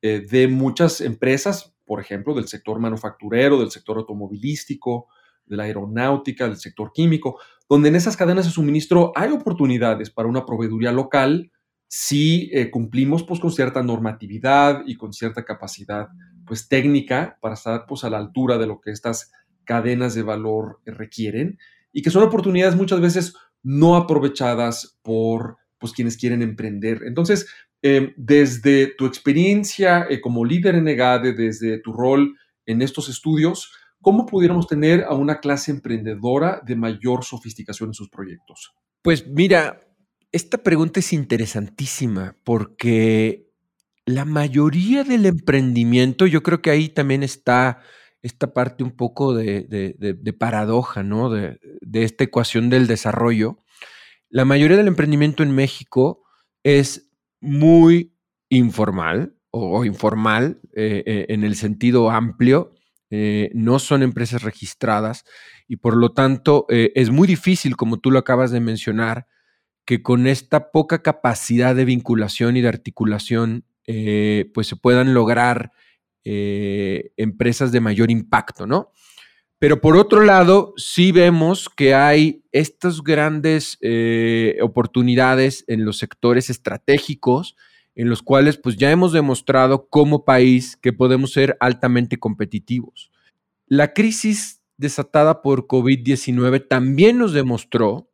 eh, 0.00 0.24
de 0.28 0.48
muchas 0.48 1.00
empresas, 1.00 1.74
por 1.84 2.00
ejemplo, 2.00 2.34
del 2.34 2.48
sector 2.48 2.78
manufacturero, 2.78 3.58
del 3.58 3.70
sector 3.70 3.98
automovilístico, 3.98 5.08
de 5.46 5.56
la 5.56 5.64
aeronáutica, 5.64 6.46
del 6.46 6.56
sector 6.56 6.92
químico, 6.92 7.38
donde 7.68 7.88
en 7.88 7.96
esas 7.96 8.16
cadenas 8.16 8.46
de 8.46 8.52
suministro 8.52 9.12
hay 9.14 9.30
oportunidades 9.30 10.10
para 10.10 10.28
una 10.28 10.46
proveeduría 10.46 10.92
local 10.92 11.50
si 11.94 12.48
eh, 12.54 12.70
cumplimos 12.70 13.22
pues, 13.22 13.38
con 13.38 13.52
cierta 13.52 13.82
normatividad 13.82 14.82
y 14.86 14.96
con 14.96 15.12
cierta 15.12 15.44
capacidad 15.44 16.08
pues, 16.46 16.66
técnica 16.66 17.36
para 17.42 17.52
estar 17.52 17.84
pues, 17.86 18.02
a 18.02 18.08
la 18.08 18.16
altura 18.16 18.56
de 18.56 18.66
lo 18.66 18.80
que 18.80 18.92
estas 18.92 19.30
cadenas 19.64 20.14
de 20.14 20.22
valor 20.22 20.80
requieren 20.86 21.58
y 21.92 22.00
que 22.00 22.08
son 22.08 22.22
oportunidades 22.22 22.76
muchas 22.76 23.02
veces 23.02 23.34
no 23.62 23.94
aprovechadas 23.94 24.98
por 25.02 25.58
pues, 25.76 25.92
quienes 25.92 26.16
quieren 26.16 26.40
emprender. 26.40 27.02
Entonces, 27.04 27.46
em, 27.82 28.14
desde 28.16 28.94
tu 28.96 29.04
experiencia 29.04 30.06
eh, 30.08 30.22
como 30.22 30.46
líder 30.46 30.76
en 30.76 30.88
EGADE, 30.88 31.34
desde 31.34 31.78
tu 31.78 31.92
rol 31.92 32.38
en 32.64 32.80
estos 32.80 33.10
estudios, 33.10 33.70
¿cómo 34.00 34.24
pudiéramos 34.24 34.66
tener 34.66 35.04
a 35.04 35.12
una 35.12 35.40
clase 35.40 35.70
emprendedora 35.70 36.62
de 36.64 36.74
mayor 36.74 37.22
sofisticación 37.22 37.90
en 37.90 37.94
sus 37.94 38.08
proyectos? 38.08 38.72
Pues 39.02 39.26
mira, 39.26 39.91
esta 40.32 40.58
pregunta 40.58 41.00
es 41.00 41.12
interesantísima 41.12 42.36
porque 42.42 43.52
la 44.06 44.24
mayoría 44.24 45.04
del 45.04 45.26
emprendimiento, 45.26 46.26
yo 46.26 46.42
creo 46.42 46.62
que 46.62 46.70
ahí 46.70 46.88
también 46.88 47.22
está 47.22 47.80
esta 48.22 48.54
parte 48.54 48.82
un 48.82 48.92
poco 48.92 49.34
de, 49.34 50.34
paradoja, 50.38 51.02
¿no? 51.02 51.28
De, 51.30 51.58
esta 51.92 52.24
ecuación 52.24 52.70
del 52.70 52.86
desarrollo. 52.86 53.58
La 54.30 54.44
mayoría 54.44 54.76
del 54.76 54.88
emprendimiento 54.88 55.42
en 55.42 55.54
México 55.54 56.24
es 56.62 57.10
muy 57.40 58.14
informal 58.48 59.36
o, 59.50 59.84
informal 59.84 60.60
eh, 60.74 61.02
eh, 61.04 61.26
en 61.28 61.44
el 61.44 61.56
sentido 61.56 62.10
amplio. 62.10 62.74
Eh, 63.10 63.50
no 63.52 63.78
son 63.78 64.02
empresas 64.02 64.42
registradas 64.42 65.24
y 65.68 65.76
por 65.76 65.96
lo 65.96 66.12
tanto 66.12 66.64
es 66.68 67.10
muy 67.10 67.28
difícil, 67.28 67.76
como 67.76 67.98
tú 67.98 68.10
lo 68.10 68.18
acabas 68.18 68.50
de 68.50 68.60
mencionar, 68.60 69.26
que 69.84 70.02
con 70.02 70.26
esta 70.26 70.70
poca 70.70 71.02
capacidad 71.02 71.74
de 71.74 71.84
vinculación 71.84 72.56
y 72.56 72.60
de 72.60 72.68
articulación, 72.68 73.64
pues 74.54 74.66
se 74.66 74.76
puedan 74.76 75.12
lograr 75.12 75.72
eh, 76.24 77.10
empresas 77.16 77.72
de 77.72 77.80
mayor 77.80 78.08
impacto, 78.12 78.64
¿no? 78.64 78.92
Pero 79.58 79.80
por 79.80 79.96
otro 79.96 80.22
lado, 80.22 80.72
sí 80.76 81.10
vemos 81.10 81.68
que 81.68 81.94
hay 81.94 82.44
estas 82.52 83.02
grandes 83.02 83.76
eh, 83.80 84.56
oportunidades 84.62 85.64
en 85.66 85.84
los 85.84 85.98
sectores 85.98 86.48
estratégicos, 86.48 87.56
en 87.96 88.08
los 88.08 88.22
cuales 88.22 88.56
pues 88.56 88.76
ya 88.76 88.92
hemos 88.92 89.12
demostrado 89.12 89.88
como 89.88 90.24
país 90.24 90.76
que 90.76 90.92
podemos 90.92 91.32
ser 91.32 91.56
altamente 91.58 92.18
competitivos. 92.18 93.10
La 93.66 93.94
crisis 93.94 94.62
desatada 94.76 95.42
por 95.42 95.66
COVID-19 95.66 96.68
también 96.68 97.18
nos 97.18 97.32
demostró 97.32 98.11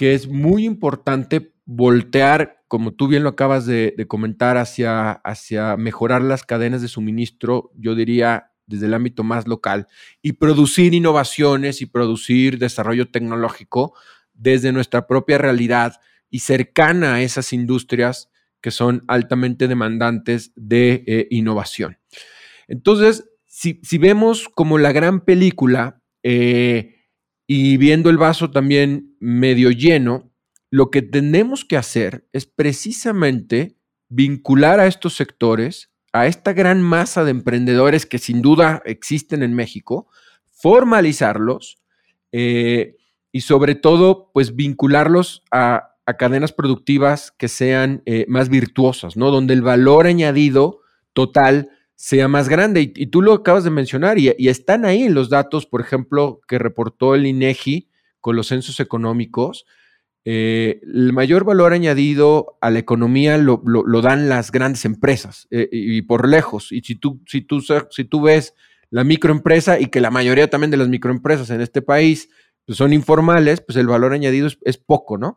que 0.00 0.14
es 0.14 0.28
muy 0.28 0.64
importante 0.64 1.52
voltear, 1.66 2.62
como 2.68 2.92
tú 2.92 3.06
bien 3.06 3.22
lo 3.22 3.28
acabas 3.28 3.66
de, 3.66 3.94
comentar, 4.08 4.56
hacia, 4.56 5.10
hacia 5.12 5.76
mejorar 5.76 6.22
las 6.22 6.42
cadenas 6.42 6.80
de 6.80 6.88
suministro, 6.88 7.70
yo 7.76 7.94
diría 7.94 8.50
desde 8.64 8.86
el 8.86 8.94
ámbito 8.94 9.24
más 9.24 9.46
local, 9.46 9.88
y 10.22 10.32
producir 10.32 10.94
innovaciones 10.94 11.82
y 11.82 11.86
producir 11.86 12.56
desarrollo 12.56 13.10
tecnológico 13.10 13.92
desde 14.32 14.72
nuestra 14.72 15.06
propia 15.06 15.36
realidad 15.36 16.00
y 16.30 16.38
cercana 16.38 17.16
a 17.16 17.20
esas 17.20 17.52
industrias 17.52 18.30
que 18.62 18.70
son 18.70 19.04
altamente 19.06 19.68
demandantes 19.68 20.50
de 20.56 21.04
eh, 21.06 21.26
innovación. 21.28 21.98
Entonces, 22.68 23.28
si, 23.44 23.98
vemos 23.98 24.48
como 24.48 24.78
la 24.78 24.92
gran 24.92 25.26
película 25.26 26.00
eh, 26.22 27.04
y 27.46 27.76
viendo 27.76 28.08
el 28.08 28.16
vaso 28.16 28.50
también 28.50 29.09
medio 29.20 29.70
lleno, 29.70 30.32
lo 30.70 30.90
que 30.90 31.02
tenemos 31.02 31.64
que 31.64 31.76
hacer 31.76 32.26
es 32.32 32.46
precisamente 32.46 33.76
vincular 34.08 34.80
a 34.80 34.86
estos 34.86 35.14
sectores, 35.14 35.90
a 36.12 36.26
esta 36.26 36.52
gran 36.52 36.82
masa 36.82 37.24
de 37.24 37.30
emprendedores 37.30 38.06
que 38.06 38.18
sin 38.18 38.42
duda 38.42 38.82
existen 38.84 39.42
en 39.42 39.54
México, 39.54 40.08
formalizarlos 40.50 41.78
eh, 42.32 42.96
y 43.32 43.42
sobre 43.42 43.74
todo, 43.74 44.30
pues 44.32 44.56
vincularlos 44.56 45.42
a, 45.50 45.86
cadenas 46.18 46.52
productivas 46.52 47.30
que 47.30 47.46
sean 47.46 48.02
eh, 48.04 48.24
más 48.26 48.48
virtuosas, 48.48 49.16
¿no? 49.16 49.30
Donde 49.30 49.54
el 49.54 49.62
valor 49.62 50.08
añadido 50.08 50.80
total 51.12 51.70
sea 51.94 52.26
más 52.26 52.48
grande. 52.48 52.92
Y, 52.96 53.06
tú 53.06 53.22
lo 53.22 53.32
acabas 53.32 53.62
de 53.62 53.70
mencionar 53.70 54.18
y, 54.18 54.34
y, 54.36 54.48
están 54.48 54.84
ahí 54.84 55.08
los 55.08 55.30
datos, 55.30 55.66
por 55.66 55.80
ejemplo, 55.80 56.40
que 56.48 56.58
reportó 56.58 57.14
el 57.14 57.26
INEGI 57.26 57.89
con 58.20 58.36
los 58.36 58.48
censos 58.48 58.80
económicos, 58.80 59.66
eh, 60.24 60.80
el 60.82 61.12
mayor 61.12 61.44
valor 61.44 61.72
añadido 61.72 62.58
a 62.60 62.70
la 62.70 62.78
economía 62.78 63.38
lo, 63.38 63.62
dan 64.02 64.28
las 64.28 64.52
grandes 64.52 64.84
empresas 64.84 65.48
eh, 65.50 65.68
y 65.72 66.02
por 66.02 66.28
lejos. 66.28 66.72
Y 66.72 66.80
si 66.82 66.94
tú, 66.94 67.22
si, 67.26 67.40
tú, 67.40 67.62
si 67.90 68.04
tú 68.04 68.22
ves 68.22 68.54
la 68.90 69.04
microempresa 69.04 69.80
y 69.80 69.86
que 69.86 70.00
la 70.00 70.10
mayoría 70.10 70.50
también 70.50 70.70
de 70.70 70.76
las 70.76 70.88
microempresas 70.88 71.48
en 71.50 71.60
este 71.60 71.80
país 71.80 72.28
pues, 72.66 72.76
son 72.76 72.92
informales, 72.92 73.60
pues 73.60 73.76
el 73.78 73.86
valor 73.86 74.12
añadido 74.12 74.48
es, 74.62 74.76
poco, 74.76 75.16
¿no? 75.16 75.36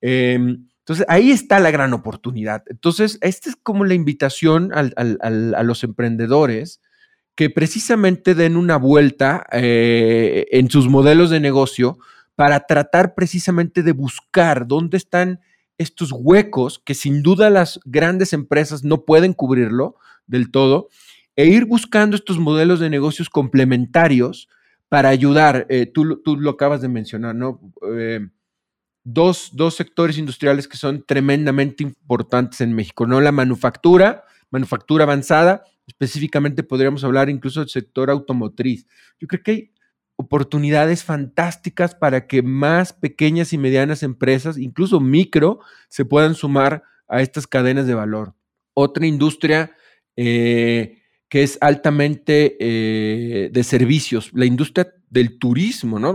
Em, 0.00 0.68
entonces 0.78 1.04
ahí 1.08 1.30
está 1.30 1.58
la 1.60 1.70
gran 1.70 1.92
oportunidad. 1.92 2.62
Entonces, 2.66 3.18
esta 3.20 3.50
es 3.50 3.56
como 3.56 3.84
la 3.84 3.94
invitación 3.94 4.70
a 4.74 5.62
los 5.62 5.84
emprendedores 5.84 6.80
que 7.34 7.48
precisamente 7.48 8.34
den 8.34 8.56
una 8.56 8.76
vuelta 8.76 9.46
eh, 9.52 10.46
en 10.50 10.68
sus 10.70 10.88
modelos 10.88 11.30
de 11.30 11.40
negocio 11.40 11.98
para 12.34 12.60
tratar 12.60 13.14
precisamente 13.14 13.82
de 13.82 13.92
buscar 13.92 14.66
dónde 14.66 14.96
están 14.96 15.40
estos 15.78 16.12
huecos 16.12 16.78
que 16.84 16.94
sin 16.94 17.22
duda 17.22 17.48
las 17.48 17.80
grandes 17.84 18.32
empresas 18.32 18.84
no 18.84 19.04
pueden 19.04 19.32
cubrirlo 19.32 19.96
del 20.26 20.50
todo 20.50 20.88
e 21.36 21.46
ir 21.46 21.64
buscando 21.64 22.16
estos 22.16 22.38
modelos 22.38 22.80
de 22.80 22.90
negocios 22.90 23.30
complementarios 23.30 24.48
para 24.90 25.08
ayudar. 25.08 25.66
Eh, 25.70 25.86
tú, 25.86 26.20
tú, 26.22 26.36
lo 26.36 26.50
acabas 26.50 26.82
de 26.82 26.88
mencionar, 26.88 27.34
¿no? 27.34 27.60
Eh, 27.94 28.28
dos, 29.04 29.50
dos, 29.54 29.74
sectores 29.74 30.18
industriales 30.18 30.68
que 30.68 30.76
son 30.76 31.04
tremendamente 31.06 31.82
importantes 31.82 32.60
en 32.60 32.74
México, 32.74 33.06
¿no? 33.06 33.20
La 33.20 33.32
manufactura, 33.32 34.24
manufactura 34.50 35.04
avanzada, 35.04 35.64
específicamente 35.86 36.62
podríamos 36.62 37.04
hablar 37.04 37.30
incluso 37.30 37.60
del 37.60 37.68
sector 37.68 38.10
automotriz. 38.10 38.86
Yo 39.18 39.26
creo 39.28 39.42
que 39.42 39.50
hay 39.50 39.72
oportunidades 40.20 41.02
fantásticas 41.02 41.94
para 41.94 42.26
que 42.26 42.42
más 42.42 42.92
pequeñas 42.92 43.52
y 43.52 43.58
medianas 43.58 44.02
empresas, 44.02 44.58
incluso 44.58 45.00
micro, 45.00 45.60
se 45.88 46.04
puedan 46.04 46.34
sumar 46.34 46.82
a 47.08 47.22
estas 47.22 47.46
cadenas 47.46 47.86
de 47.86 47.94
valor. 47.94 48.34
Otra 48.74 49.06
industria 49.06 49.72
eh, 50.16 50.98
que 51.30 51.42
es 51.42 51.56
altamente 51.62 52.56
eh, 52.60 53.50
de 53.50 53.64
servicios, 53.64 54.30
la 54.34 54.44
industria 54.44 54.92
del 55.08 55.38
turismo, 55.38 55.98
¿no? 55.98 56.14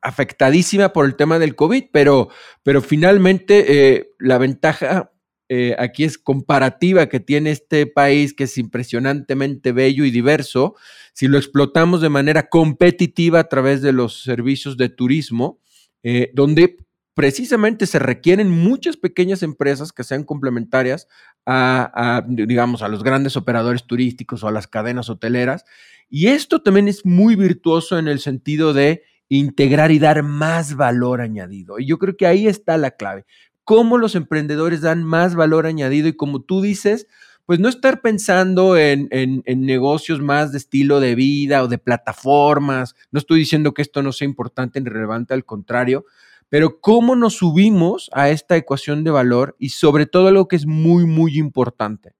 afectadísima 0.00 0.92
por 0.92 1.04
el 1.04 1.14
tema 1.14 1.38
del 1.38 1.54
COVID, 1.54 1.84
pero, 1.92 2.28
pero 2.62 2.80
finalmente 2.80 3.96
eh, 3.96 4.10
la 4.18 4.38
ventaja 4.38 5.12
eh, 5.54 5.76
aquí 5.78 6.04
es 6.04 6.16
comparativa 6.16 7.10
que 7.10 7.20
tiene 7.20 7.50
este 7.50 7.86
país, 7.86 8.32
que 8.32 8.44
es 8.44 8.56
impresionantemente 8.56 9.72
bello 9.72 10.06
y 10.06 10.10
diverso, 10.10 10.76
si 11.12 11.28
lo 11.28 11.36
explotamos 11.36 12.00
de 12.00 12.08
manera 12.08 12.48
competitiva 12.48 13.40
a 13.40 13.48
través 13.50 13.82
de 13.82 13.92
los 13.92 14.22
servicios 14.22 14.78
de 14.78 14.88
turismo, 14.88 15.60
eh, 16.04 16.30
donde 16.32 16.78
precisamente 17.12 17.86
se 17.86 17.98
requieren 17.98 18.48
muchas 18.48 18.96
pequeñas 18.96 19.42
empresas 19.42 19.92
que 19.92 20.04
sean 20.04 20.24
complementarias 20.24 21.06
a, 21.44 22.24
digamos, 22.26 22.80
a 22.80 22.88
los 22.88 23.02
grandes 23.02 23.36
operadores 23.36 23.86
turísticos 23.86 24.42
o 24.42 24.48
a 24.48 24.52
las 24.52 24.66
cadenas 24.66 25.10
hoteleras. 25.10 25.66
Y 26.08 26.28
esto 26.28 26.62
también 26.62 26.88
es 26.88 27.04
muy 27.04 27.36
virtuoso 27.36 27.98
en 27.98 28.08
el 28.08 28.20
sentido 28.20 28.72
de 28.72 29.02
integrar 29.28 29.90
y 29.90 29.98
dar 29.98 30.22
más 30.22 30.76
valor 30.76 31.20
añadido. 31.20 31.78
Y 31.78 31.86
yo 31.86 31.98
creo 31.98 32.16
que 32.16 32.26
ahí 32.26 32.46
está 32.46 32.78
la 32.78 32.92
clave. 32.92 33.26
Cómo 33.64 33.98
los 33.98 34.14
emprendedores 34.14 34.80
dan 34.80 35.04
más 35.04 35.34
valor 35.34 35.66
añadido 35.66 36.08
y 36.08 36.14
como 36.14 36.42
tú 36.42 36.62
dices, 36.62 37.06
pues 37.46 37.60
no 37.60 37.68
estar 37.68 38.00
pensando 38.00 38.76
en, 38.76 39.08
en, 39.10 39.42
negocios 39.66 40.20
más 40.20 40.52
de 40.52 40.58
estilo 40.58 41.00
de 41.00 41.14
vida 41.14 41.62
o 41.62 41.68
de 41.68 41.78
plataformas. 41.78 42.94
No 43.10 43.18
estoy 43.18 43.40
diciendo 43.40 43.74
que 43.74 43.82
esto 43.82 44.02
no 44.02 44.12
sea 44.12 44.26
importante 44.26 44.80
ni 44.80 44.88
relevante, 44.88 45.34
al 45.34 45.44
contrario, 45.44 46.04
pero 46.48 46.80
cómo 46.80 47.16
nos 47.16 47.36
subimos 47.38 48.10
a 48.12 48.30
esta 48.30 48.56
ecuación 48.56 49.04
de 49.04 49.10
valor 49.10 49.56
y 49.58 49.70
sobre 49.70 50.06
todo 50.06 50.30
lo 50.30 50.48
que 50.48 50.56
es 50.56 50.66
muy, 50.66 51.04
muy 51.04 51.38
importante, 51.38 52.14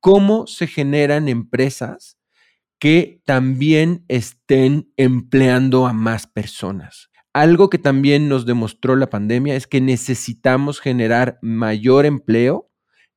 cómo 0.00 0.46
se 0.46 0.66
generan 0.66 1.28
empresas 1.28 2.16
que 2.78 3.20
también 3.24 4.04
estén 4.08 4.90
empleando 4.96 5.86
a 5.86 5.92
más 5.92 6.26
personas. 6.26 7.09
Algo 7.32 7.70
que 7.70 7.78
también 7.78 8.28
nos 8.28 8.44
demostró 8.44 8.96
la 8.96 9.08
pandemia 9.08 9.54
es 9.54 9.68
que 9.68 9.80
necesitamos 9.80 10.80
generar 10.80 11.38
mayor 11.42 12.04
empleo, 12.04 12.68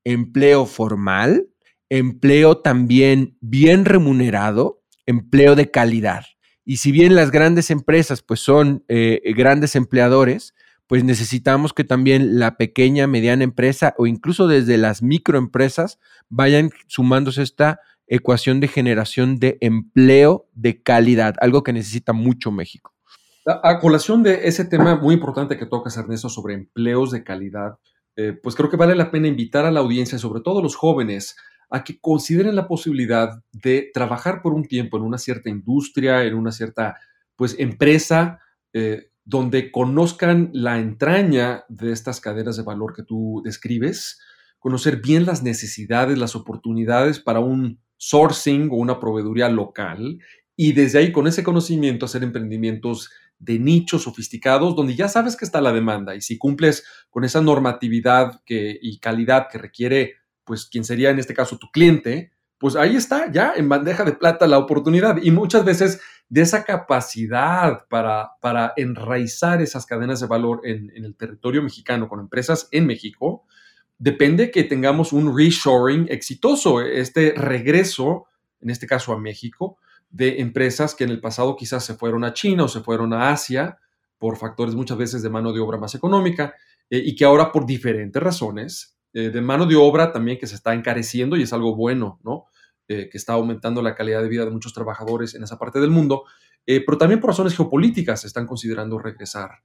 empleo 0.03 0.67
formal, 0.67 1.48
empleo 1.89 2.58
también 2.58 3.38
bien 3.41 3.86
remunerado, 3.86 4.84
empleo 5.08 5.55
de 5.55 5.72
calidad. 5.72 6.25
Y 6.63 6.77
si 6.77 6.91
bien 6.91 7.15
las 7.15 7.32
grandes 7.32 7.72
empresas 7.72 8.22
pues 8.22 8.39
son 8.39 8.86
eh, 8.88 9.22
grandes 9.36 9.75
empleadores, 9.75 10.53
pues 10.86 11.03
necesitamos 11.03 11.74
que 11.74 11.84
también 11.84 12.38
la 12.38 12.55
pequeña, 12.55 13.08
mediana 13.08 13.43
empresa 13.43 13.96
o 13.98 14.05
incluso 14.05 14.48
desde 14.48 14.77
las 14.77 15.01
microempresas 15.01 16.00
vayan 16.29 16.70
sumándose 16.88 17.41
esta 17.41 17.79
ecuación 18.05 18.60
de 18.60 18.67
generación 18.67 19.39
de 19.39 19.58
empleo 19.62 20.48
de 20.53 20.84
calidad, 20.84 21.34
algo 21.39 21.63
que 21.63 21.74
necesita 21.74 22.13
mucho 22.13 22.51
México. 22.51 22.92
A, 23.45 23.79
colación 23.79 24.23
de 24.23 24.47
ese 24.47 24.63
tema 24.63 24.95
muy 24.95 25.15
importante 25.15 25.57
que 25.57 25.65
tocas, 25.65 25.97
Ernesto, 25.97 26.29
sobre 26.29 26.53
empleos 26.53 27.12
de 27.12 27.23
calidad, 27.23 27.77
eh, 28.15 28.31
pues 28.41 28.55
creo 28.55 28.69
que 28.69 28.77
vale 28.77 28.95
la 28.95 29.12
pena 29.12 29.27
invitar 29.27 29.65
a 29.65 29.71
la 29.71 29.81
audiencia, 29.81 30.17
sobre 30.17 30.41
todo 30.41 30.59
a 30.59 30.63
los 30.63 30.75
jóvenes, 30.75 31.35
a 31.69 31.83
que 31.83 32.00
consideren 32.00 32.55
la 32.55 32.67
posibilidad 32.67 33.43
de 33.51 33.89
trabajar 33.93 34.41
por 34.41 34.53
un 34.53 34.65
tiempo 34.65 34.97
en 34.97 35.03
una 35.03 35.17
cierta 35.17 35.50
industria, 35.50 36.23
en 36.23 36.35
una 36.35 36.51
cierta 36.51 36.97
pues 37.35 37.55
empresa, 37.59 38.39
eh, 38.71 39.09
donde 39.25 39.71
conozcan 39.71 40.50
la 40.53 40.79
entraña 40.79 41.65
de 41.67 41.91
estas 41.91 42.21
cadenas 42.21 42.57
de 42.57 42.63
valor 42.63 42.93
que 42.93 43.03
tú 43.03 43.41
describes, 43.43 44.19
conocer 44.59 45.01
bien 45.01 45.25
las 45.25 45.43
necesidades, 45.43 46.17
las 46.17 46.35
oportunidades 46.35 47.19
para 47.19 47.39
un 47.39 47.79
sourcing 47.97 48.69
o 48.71 48.75
una 48.75 49.00
proveeduría 49.00 49.50
local 49.50 50.19
y 50.55 50.73
desde 50.73 51.00
ahí 51.00 51.12
con 51.12 51.27
ese 51.27 51.43
conocimiento 51.43 52.05
hacer 52.05 52.23
emprendimientos 52.23 53.09
de 53.43 53.59
nichos 53.59 54.03
sofisticados 54.03 54.75
donde 54.75 54.95
ya 54.95 55.07
sabes 55.07 55.35
que 55.35 55.45
está 55.45 55.59
la 55.62 55.73
demanda 55.73 56.15
y 56.15 56.21
si 56.21 56.38
cumples 56.38 56.85
con 57.09 57.23
esa 57.23 57.41
normatividad 57.41 58.41
y 58.47 59.00
calidad 59.00 59.47
que 59.51 59.57
requiere 59.57 60.15
pues 60.43 60.65
quien 60.65 60.83
sería 60.83 61.09
en 61.09 61.19
este 61.19 61.33
caso 61.33 61.57
tu 61.57 61.69
cliente, 61.71 62.31
pues 62.57 62.75
ahí 62.75 62.95
está 62.95 63.31
ya 63.31 63.53
en 63.55 63.67
bandeja 63.67 64.03
de 64.03 64.13
plata 64.13 64.47
la 64.47 64.57
oportunidad. 64.57 65.17
Y 65.21 65.31
muchas 65.31 65.65
veces 65.65 66.01
de 66.29 66.41
esa 66.41 66.63
capacidad 66.63 67.85
para, 67.89 68.31
para 68.41 68.73
enraizar 68.77 69.62
esas 69.62 69.85
cadenas 69.85 70.19
de 70.19 70.27
valor 70.27 70.62
en, 70.63 70.91
el 70.95 71.15
territorio 71.15 71.62
mexicano 71.62 72.07
con 72.07 72.19
empresas 72.19 72.69
en 72.71 72.85
México, 72.85 73.45
depende 73.97 74.51
que 74.51 74.63
tengamos 74.63 75.13
un 75.13 75.38
reshoring 75.38 76.07
exitoso, 76.09 76.81
este 76.81 77.33
regreso, 77.35 78.25
en 78.62 78.69
este 78.69 78.88
caso 78.88 79.13
a 79.13 79.19
México, 79.19 79.77
de 80.13 80.41
empresas 80.41 80.94
que 80.94 81.03
en 81.03 81.09
el 81.09 81.20
pasado 81.20 81.55
quizás 81.55 81.83
se 81.83 81.96
fueron 81.96 82.24
a 82.24 82.33
China 82.33 82.66
o 82.66 82.68
se 82.68 82.81
fueron 82.81 83.14
a 83.14 83.31
Asia 83.31 83.79
por 84.20 84.37
factores 84.37 84.75
muchas 84.75 84.96
veces 84.96 85.24
de 85.24 85.29
mano 85.29 85.51
de 85.51 85.59
obra 85.59 85.79
más 85.79 85.96
económica 85.96 86.53
eh, 86.92 87.01
y 87.03 87.16
que 87.16 87.25
ahora 87.25 87.51
por 87.51 87.66
diferentes 87.66 88.22
razones 88.22 88.96
eh, 89.11 89.31
de 89.31 89.42
mano 89.42 89.66
de 89.66 89.75
obra 89.75 90.11
también 90.11 90.37
que 90.37 90.46
se 90.46 90.53
está 90.53 90.75
encareciendo 90.75 91.35
y 91.35 91.42
es 91.42 91.51
algo 91.51 91.75
bueno, 91.75 92.20
¿no? 92.24 92.46
Eh, 92.87 93.09
que 93.09 93.18
está 93.18 93.33
aumentando 93.33 93.81
la 93.81 93.96
calidad 93.96 94.22
de 94.22 94.29
vida 94.29 94.46
de 94.46 94.51
muchos 94.51 94.74
trabajadores 94.74 95.33
en 95.33 95.44
esa 95.44 95.57
parte 95.57 95.79
del 95.79 95.90
mundo, 95.90 96.25
pero 96.66 96.98
también 96.98 97.20
por 97.20 97.31
razones 97.31 97.55
geopolíticas 97.55 98.24
están 98.24 98.46
considerando 98.46 99.00
regresar. 99.00 99.64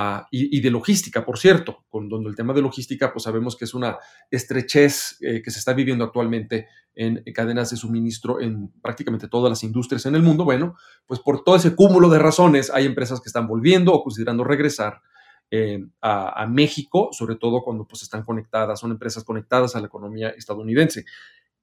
A, 0.00 0.28
y, 0.30 0.60
de 0.60 0.70
logística, 0.70 1.24
por 1.24 1.38
cierto, 1.38 1.84
con 1.88 2.08
donde 2.08 2.28
el 2.30 2.36
tema 2.36 2.52
de 2.52 2.62
logística, 2.62 3.12
pues 3.12 3.24
sabemos 3.24 3.56
que 3.56 3.64
es 3.64 3.74
una 3.74 3.98
estrechez 4.30 5.18
que 5.18 5.50
se 5.50 5.58
está 5.58 5.72
viviendo 5.72 6.04
actualmente 6.04 6.68
en, 6.98 7.22
cadenas 7.32 7.70
de 7.70 7.76
suministro 7.76 8.40
en 8.40 8.70
prácticamente 8.82 9.28
todas 9.28 9.50
las 9.50 9.62
industrias 9.62 10.04
en 10.06 10.16
el 10.16 10.22
mundo. 10.22 10.44
Bueno, 10.44 10.76
pues 11.06 11.20
por 11.20 11.42
todo 11.44 11.56
ese 11.56 11.74
cúmulo 11.74 12.10
de 12.10 12.18
razones 12.18 12.70
hay 12.74 12.86
empresas 12.86 13.20
que 13.20 13.28
están 13.28 13.46
volviendo 13.46 13.92
o 13.92 14.02
considerando 14.02 14.44
regresar 14.44 15.00
eh, 15.50 15.82
a, 16.02 16.46
México, 16.46 17.08
sobre 17.12 17.36
todo 17.36 17.62
cuando 17.62 17.86
pues, 17.86 18.02
están 18.02 18.24
conectadas, 18.24 18.80
son 18.80 18.90
empresas 18.90 19.24
conectadas 19.24 19.74
a 19.76 19.80
la 19.80 19.86
economía 19.86 20.30
estadounidense. 20.30 21.04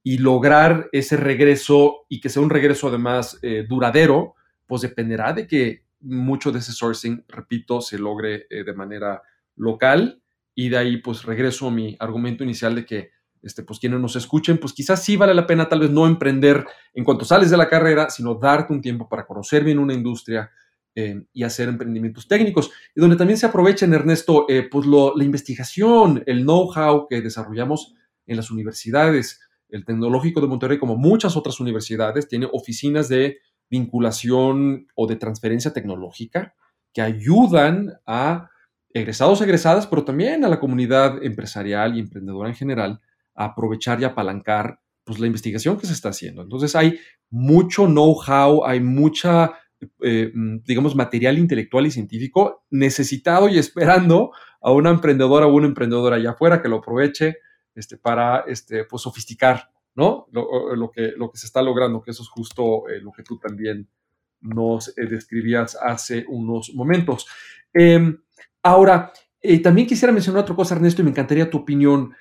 Y 0.02 0.18
lograr 0.18 0.88
ese 0.92 1.16
regreso 1.16 2.06
y 2.08 2.20
que 2.20 2.28
sea 2.28 2.42
un 2.42 2.50
regreso 2.50 2.88
además 2.88 3.38
eh, 3.42 3.66
duradero, 3.68 4.34
pues 4.66 4.82
dependerá 4.82 5.32
de 5.32 5.46
que 5.46 5.85
mucho 6.00 6.52
de 6.52 6.58
ese 6.58 6.72
sourcing, 6.72 7.24
repito, 7.28 7.80
se 7.80 7.98
logre 7.98 8.46
eh, 8.50 8.64
de 8.64 8.74
manera 8.74 9.22
local. 9.56 10.22
Y 10.54 10.70
de 10.70 10.78
ahí 10.78 10.96
pues 10.98 11.24
regreso 11.24 11.68
a 11.68 11.70
mi 11.70 11.96
argumento 12.00 12.42
inicial 12.42 12.74
de 12.74 12.86
que 12.86 13.10
este, 13.42 13.62
pues 13.62 13.78
quienes 13.78 14.00
nos 14.00 14.16
escuchen, 14.16 14.58
pues 14.58 14.72
quizás 14.72 15.04
sí 15.04 15.16
vale 15.16 15.34
la 15.34 15.46
pena 15.46 15.68
tal 15.68 15.80
vez 15.80 15.90
no 15.90 16.06
emprender 16.06 16.66
en 16.94 17.04
cuanto 17.04 17.24
sales 17.24 17.50
de 17.50 17.56
la 17.56 17.68
carrera, 17.68 18.08
sino 18.10 18.34
darte 18.34 18.72
un 18.72 18.80
tiempo 18.80 19.08
para 19.08 19.26
conocer 19.26 19.62
bien 19.62 19.78
una 19.78 19.92
industria, 19.92 20.50
eh, 20.98 21.26
y 21.34 21.42
hacer 21.42 21.68
emprendimientos 21.68 22.26
técnicos. 22.26 22.70
Y 22.94 23.02
donde 23.02 23.16
también 23.16 23.36
se 23.36 23.44
aprovecha 23.44 23.84
en 23.84 23.92
Ernesto, 23.92 24.46
eh, 24.48 24.66
pues 24.70 24.86
la 24.86 25.24
investigación, 25.24 26.24
el 26.24 26.40
know-how 26.44 27.06
que 27.06 27.20
desarrollamos 27.20 27.92
en 28.26 28.38
las 28.38 28.50
universidades. 28.50 29.42
El 29.68 29.84
Tecnológico 29.84 30.40
de 30.40 30.46
Monterrey, 30.46 30.78
como 30.78 30.96
muchas 30.96 31.36
otras 31.36 31.60
universidades, 31.60 32.28
tiene 32.28 32.48
oficinas 32.50 33.10
de 33.10 33.40
vinculación 33.70 34.86
o 34.94 35.06
de 35.06 35.16
transferencia 35.16 35.72
tecnológica 35.72 36.54
que 36.92 37.02
ayudan 37.02 37.94
a 38.06 38.50
egresados, 38.90 39.40
egresadas, 39.42 39.86
pero 39.86 40.04
también 40.04 40.44
a 40.44 40.48
la 40.48 40.60
comunidad 40.60 41.22
empresarial 41.22 41.96
y 41.96 42.00
emprendedora 42.00 42.48
en 42.48 42.54
general 42.54 43.00
a 43.34 43.46
aprovechar 43.46 44.00
y 44.00 44.04
apalancar 44.04 44.80
pues, 45.04 45.18
la 45.18 45.26
investigación 45.26 45.78
que 45.78 45.86
se 45.86 45.92
está 45.92 46.08
haciendo. 46.08 46.42
Entonces 46.42 46.74
hay 46.74 46.98
mucho 47.28 47.86
know-how, 47.86 48.64
hay 48.64 48.80
mucha 48.80 49.52
eh, 50.02 50.32
mm, 50.34 50.62
digamos, 50.64 50.96
material 50.96 51.38
intelectual 51.38 51.86
y 51.86 51.90
científico 51.90 52.64
necesitado 52.70 53.48
y 53.48 53.58
esperando 53.58 54.32
a 54.62 54.72
una 54.72 54.90
emprendedora 54.90 55.46
o 55.46 55.54
un 55.54 55.66
emprendedor 55.66 56.14
allá 56.14 56.30
afuera 56.30 56.62
que 56.62 56.68
lo 56.68 56.76
aproveche 56.76 57.38
este, 57.74 57.98
para 57.98 58.44
este, 58.46 58.84
pues, 58.84 59.02
sofisticar 59.02 59.70
¿no? 59.96 60.26
Lo, 60.30 60.90
que, 60.90 61.12
lo 61.16 61.30
que 61.30 61.38
se 61.38 61.46
está 61.46 61.62
logrando, 61.62 62.02
que 62.02 62.12
eso 62.12 62.22
es 62.22 62.28
justo 62.28 62.88
eh, 62.88 63.00
lo 63.00 63.10
que 63.12 63.22
tú 63.22 63.38
también 63.38 63.88
nos 64.40 64.96
eh, 64.96 65.06
describías 65.06 65.76
hace 65.80 66.24
unos 66.28 66.72
momentos. 66.74 67.26
Em, 67.72 68.18
ahora, 68.62 69.12
también 69.62 69.86
quisiera 69.86 70.12
mencionar 70.12 70.42
otra 70.42 70.54
cosa, 70.54 70.74
Ernesto, 70.74 71.02
y 71.02 71.04
me 71.04 71.10
encantaría 71.10 71.50
tu 71.50 71.58
opinión. 71.58 72.12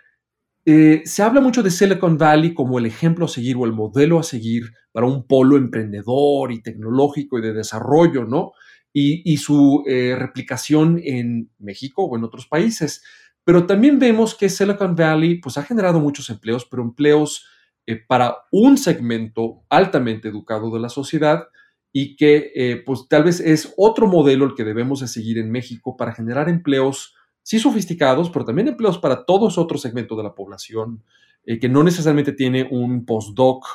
Eh, 0.68 1.04
se 1.06 1.22
habla 1.22 1.42
mucho 1.42 1.62
de 1.62 1.70
Silicon 1.70 2.18
Valley 2.18 2.54
como 2.54 2.80
el 2.80 2.88
ejemplo 2.88 3.26
a 3.26 3.30
seguir 3.30 3.56
o 3.58 3.66
el 3.66 3.74
modelo 3.74 4.18
a 4.18 4.24
seguir 4.24 4.72
para 4.92 5.06
un 5.06 5.28
polo 5.28 5.58
emprendedor 5.58 6.52
y 6.52 6.62
tecnológico 6.62 7.38
y 7.38 7.44
de 7.44 7.54
desarrollo, 7.54 8.26
¿no? 8.26 8.54
Y, 8.98 9.36
su 9.38 9.84
eh, 9.88 10.16
replicación 10.18 11.02
en 11.04 11.52
México 11.60 12.06
o 12.06 12.16
en 12.16 12.24
otros 12.24 12.48
países. 12.48 13.04
Pero 13.44 13.68
también 13.68 14.00
vemos 14.00 14.36
que 14.36 14.48
Silicon 14.48 14.96
Valley 14.96 15.42
pues, 15.42 15.58
ha 15.58 15.64
generado 15.64 16.00
muchos 16.00 16.30
empleos, 16.30 16.66
pero 16.66 16.82
empleos 16.82 17.46
eh, 17.86 17.96
para 17.96 18.38
un 18.52 18.78
segmento 18.78 19.64
altamente 19.70 20.30
educado 20.30 20.72
de 20.72 20.80
la 20.80 20.90
sociedad 20.90 21.48
y 21.92 22.18
que 22.18 22.84
pues, 22.86 23.08
tal 23.08 23.24
vez 23.24 23.40
es 23.40 23.74
otro 23.78 24.08
modelo 24.08 24.44
el 24.44 24.54
que 24.54 24.66
debemos 24.66 25.00
de 25.00 25.08
seguir 25.08 25.38
en 25.38 25.50
México 25.50 25.96
para 25.96 26.14
generar 26.14 26.50
empleos 26.50 27.16
sí 27.46 27.60
sofisticados, 27.60 28.32
pero 28.32 28.44
también 28.44 28.68
empleos 28.68 28.98
para 28.98 29.24
todos 29.24 29.58
otros 29.60 29.82
segmentos 29.82 30.18
de 30.18 30.24
la 30.24 30.34
población 30.34 31.04
eh, 31.46 31.60
que 31.60 31.70
no 31.70 31.84
necesariamente 31.84 32.32
tiene 32.32 32.68
un 32.70 33.06
postdoc 33.06 33.66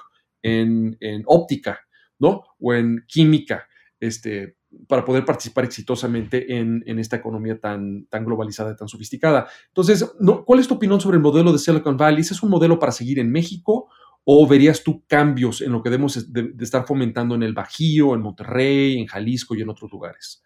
en, 0.43 0.97
óptica, 1.27 1.79
¿no? 2.19 2.43
O 2.59 2.75
en 2.75 3.05
química, 3.07 3.69
este, 4.01 4.57
para 4.89 5.05
poder 5.05 5.25
participar 5.25 5.65
exitosamente 5.65 6.57
en, 6.57 6.83
esta 6.99 7.17
economía 7.17 7.61
tan, 7.61 8.07
tan 8.07 8.25
globalizada 8.25 8.73
y 8.73 8.77
tan 8.77 8.89
sofisticada. 8.89 9.47
Entonces, 9.69 10.13
¿cuál 10.45 10.59
es 10.59 10.67
tu 10.67 10.75
opinión 10.75 11.01
sobre 11.01 11.19
el 11.19 11.23
modelo 11.23 11.53
de 11.53 11.59
Silicon 11.59 11.97
Valley? 11.97 12.23
¿Es 12.23 12.43
un 12.43 12.51
modelo 12.51 12.79
para 12.79 12.91
seguir 12.91 13.21
en 13.21 13.31
México 13.31 13.89
o 14.25 14.47
verías 14.47 14.85
tú 14.85 15.05
cambios 15.07 15.61
en 15.61 15.73
lo 15.73 15.83
que 15.83 15.91
debemos 15.91 16.33
de, 16.33 16.55
estar 16.61 16.87
fomentando 16.87 17.35
en 17.35 17.43
el 17.43 17.55
Bajío, 17.55 18.15
en 18.15 18.21
Monterrey, 18.21 18.99
en 18.99 19.07
Jalisco 19.07 19.55
y 19.55 19.63
en 19.63 19.71
otros 19.71 19.91
lugares? 19.91 20.43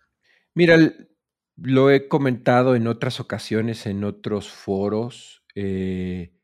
Mira, 0.55 0.79
Lo 1.57 1.91
he 1.91 2.09
comentado 2.09 2.75
en 2.75 2.87
otras 2.87 3.21
ocasiones, 3.21 3.87
en 3.87 4.05
otros 4.05 4.49
foros. 4.49 5.45
Eh, 5.55 6.35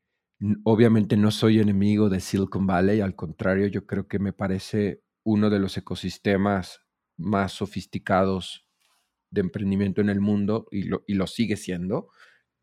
obviamente 0.63 1.17
no 1.17 1.31
soy 1.31 1.59
enemigo 1.59 2.09
de 2.09 2.19
Silicon 2.19 2.65
Valley, 2.65 3.01
al 3.01 3.15
contrario, 3.15 3.67
yo 3.67 3.85
creo 3.85 4.07
que 4.07 4.19
me 4.19 4.33
parece 4.33 5.03
uno 5.23 5.49
de 5.49 5.59
los 5.59 5.77
ecosistemas 5.77 6.79
más 7.17 7.53
sofisticados 7.53 8.67
de 9.29 9.41
emprendimiento 9.41 10.01
en 10.01 10.09
el 10.09 10.19
mundo 10.19 10.67
y 10.71 10.83
lo, 10.83 11.03
y 11.07 11.13
lo 11.13 11.27
sigue 11.27 11.57
siendo. 11.57 12.09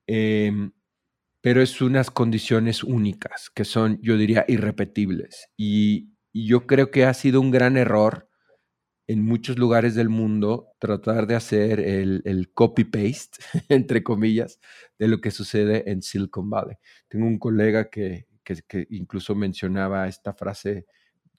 Em, 0.06 0.72
pero 1.40 1.62
es 1.62 1.80
unas 1.80 2.10
condiciones 2.10 2.82
únicas 2.82 3.50
que 3.54 3.64
son, 3.64 4.00
yo 4.02 4.16
diría, 4.16 4.44
irrepetibles. 4.48 5.48
Y, 5.56 6.10
y 6.32 6.46
yo 6.46 6.66
creo 6.66 6.90
que 6.90 7.04
ha 7.04 7.14
sido 7.14 7.40
un 7.40 7.50
gran 7.50 7.76
error 7.76 8.28
en 9.08 9.24
muchos 9.24 9.58
lugares 9.58 9.94
del 9.94 10.10
mundo 10.10 10.68
tratar 10.78 11.26
de 11.26 11.34
hacer 11.34 11.80
el, 11.80 12.50
copy-paste, 12.52 13.38
entre 13.70 14.04
comillas, 14.04 14.60
de 14.98 15.08
lo 15.08 15.20
que 15.20 15.30
sucede 15.30 15.90
en 15.90 16.02
Silicon 16.02 16.48
Valley. 16.50 16.76
Tengo 17.08 17.26
un 17.26 17.38
colega 17.38 17.88
que, 17.88 18.26
incluso 18.90 19.34
mencionaba 19.34 20.08
esta 20.08 20.34
frase 20.34 20.86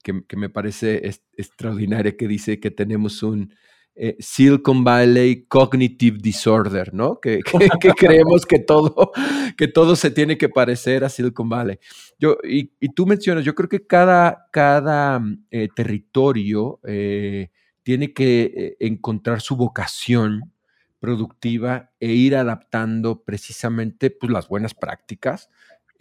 que, 0.03 0.35
me 0.35 0.49
parece 0.49 1.07
extraordinaria, 1.37 2.17
que 2.17 2.27
dice 2.27 2.59
que 2.59 2.71
tenemos 2.71 3.21
un 3.21 3.53
eh, 4.01 4.15
Silicon 4.19 4.85
Valley 4.85 5.43
Cognitive 5.49 6.19
Disorder, 6.19 6.93
¿no? 6.93 7.19
Que, 7.81 7.91
creemos 7.97 8.45
que 8.45 8.59
todo, 8.59 9.11
que 9.57 9.67
todo 9.67 9.97
se 9.97 10.09
tiene 10.09 10.37
que 10.37 10.47
parecer 10.47 11.03
a 11.03 11.09
Silicon 11.09 11.49
Valley. 11.49 11.79
Yo, 12.17 12.37
y, 12.43 12.69
tú 12.95 13.05
mencionas, 13.05 13.43
yo 13.43 13.53
creo 13.55 13.67
que 13.67 13.85
cada, 13.85 14.47
cada 14.51 15.21
eh, 15.51 15.67
territorio 15.75 16.79
eh, 16.85 17.49
tiene 17.83 18.13
que 18.13 18.53
eh, 18.55 18.77
encontrar 18.79 19.41
su 19.41 19.57
vocación 19.57 20.53
productiva 21.01 21.91
e 21.99 22.13
ir 22.13 22.37
adaptando 22.37 23.23
precisamente 23.23 24.11
pues, 24.11 24.31
las 24.31 24.47
buenas 24.47 24.73
prácticas 24.73 25.49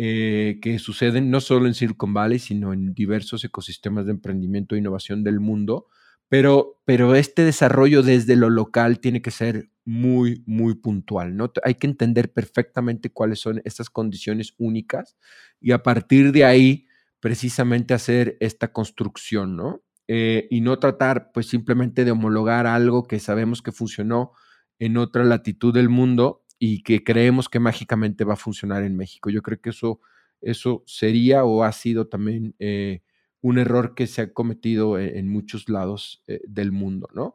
que 0.00 0.76
suceden 0.78 1.28
no 1.28 1.40
solo 1.40 1.66
en 1.66 1.74
Silicon 1.74 2.14
Valley, 2.14 2.38
sino 2.38 2.72
en 2.72 2.94
diversos 2.94 3.44
ecosistemas 3.44 4.06
de 4.06 4.12
emprendimiento 4.12 4.76
e 4.76 4.78
innovación 4.78 5.24
del 5.24 5.40
mundo. 5.40 5.88
Pero, 6.28 6.80
pero 6.84 7.14
este 7.14 7.44
desarrollo 7.44 8.02
desde 8.02 8.36
lo 8.36 8.50
local 8.50 9.00
tiene 9.00 9.22
que 9.22 9.30
ser 9.30 9.70
muy, 9.84 10.42
muy 10.46 10.74
puntual. 10.74 11.36
¿no? 11.36 11.50
Hay 11.64 11.74
que 11.76 11.86
entender 11.86 12.32
perfectamente 12.32 13.10
cuáles 13.10 13.40
son 13.40 13.62
estas 13.64 13.88
condiciones 13.88 14.54
únicas 14.58 15.16
y 15.60 15.72
a 15.72 15.82
partir 15.82 16.32
de 16.32 16.44
ahí 16.44 16.86
precisamente 17.20 17.94
hacer 17.94 18.36
esta 18.40 18.72
construcción, 18.72 19.56
¿no? 19.56 19.82
Eh, 20.06 20.46
y 20.50 20.60
no 20.62 20.78
tratar 20.78 21.32
pues 21.32 21.48
simplemente 21.48 22.04
de 22.04 22.12
homologar 22.12 22.66
algo 22.66 23.06
que 23.06 23.18
sabemos 23.20 23.60
que 23.60 23.72
funcionó 23.72 24.32
en 24.78 24.96
otra 24.96 25.24
latitud 25.24 25.74
del 25.74 25.88
mundo 25.88 26.44
y 26.58 26.82
que 26.82 27.04
creemos 27.04 27.48
que 27.48 27.60
mágicamente 27.60 28.24
va 28.24 28.34
a 28.34 28.36
funcionar 28.36 28.84
en 28.84 28.96
México. 28.96 29.30
Yo 29.30 29.42
creo 29.42 29.60
que 29.60 29.70
eso, 29.70 30.00
eso 30.40 30.82
sería 30.86 31.44
o 31.44 31.62
ha 31.62 31.72
sido 31.72 32.08
también 32.08 32.54
eh, 32.58 33.02
un 33.40 33.58
error 33.58 33.94
que 33.94 34.06
se 34.06 34.22
ha 34.22 34.32
cometido 34.32 34.98
e, 34.98 35.18
en, 35.18 35.28
muchos 35.28 35.68
lados 35.68 36.22
eh, 36.26 36.40
del 36.46 36.72
mundo, 36.72 37.08
¿no? 37.14 37.34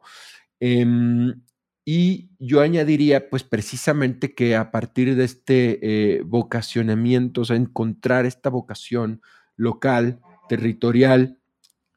Em, 0.60 1.42
y 1.84 2.30
yo 2.38 2.60
añadiría, 2.60 3.28
pues 3.28 3.44
precisamente 3.44 4.34
que 4.34 4.56
a 4.56 4.70
partir 4.70 5.16
de 5.16 5.24
este 5.24 6.22
vocacionamiento, 6.24 7.42
o 7.42 7.44
sea, 7.44 7.56
encontrar 7.56 8.24
esta 8.24 8.48
vocación 8.48 9.20
local, 9.56 10.20
territorial, 10.48 11.38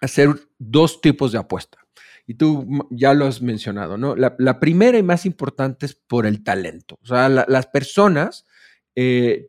hacer 0.02 0.30
dos 0.58 1.02
tipos 1.02 1.32
de 1.32 1.40
apuesta. 1.40 1.80
Y 2.26 2.34
tú 2.34 2.68
ya 2.90 3.14
lo 3.14 3.26
has 3.26 3.42
mencionado, 3.42 3.98
¿no? 3.98 4.16
La, 4.16 4.60
primera 4.60 4.98
y 4.98 5.04
más 5.04 5.26
importante 5.26 5.86
es 5.86 5.96
por 5.96 6.26
el 6.26 6.44
talento. 6.44 7.00
O 7.02 7.06
sea, 7.06 7.30
las 7.30 7.68
personas 7.68 8.46
eh, 8.96 9.48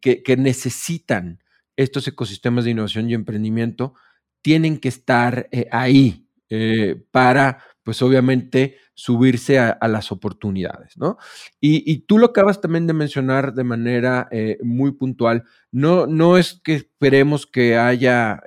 que, 0.00 0.36
necesitan 0.38 1.40
estos 1.76 2.06
ecosistemas 2.08 2.64
de 2.64 2.72
innovación 2.72 3.08
y 3.08 3.14
emprendimiento 3.14 3.94
tienen 4.42 4.78
que 4.78 4.88
estar 4.88 5.48
eh, 5.50 5.66
ahí 5.70 6.28
eh, 6.50 7.02
para, 7.10 7.62
pues 7.82 8.02
obviamente, 8.02 8.76
subirse 8.94 9.58
a, 9.58 9.78
las 9.88 10.12
oportunidades, 10.12 10.96
¿no? 10.96 11.16
Y, 11.60 12.06
tú 12.06 12.18
lo 12.18 12.26
acabas 12.26 12.60
también 12.60 12.86
de 12.86 12.92
mencionar 12.92 13.54
de 13.54 13.64
manera 13.64 14.28
muy 14.62 14.92
puntual. 14.92 15.42
No, 15.72 16.06
no 16.06 16.38
es 16.38 16.60
que 16.62 16.74
esperemos 16.74 17.46
que 17.46 17.76
haya 17.76 18.40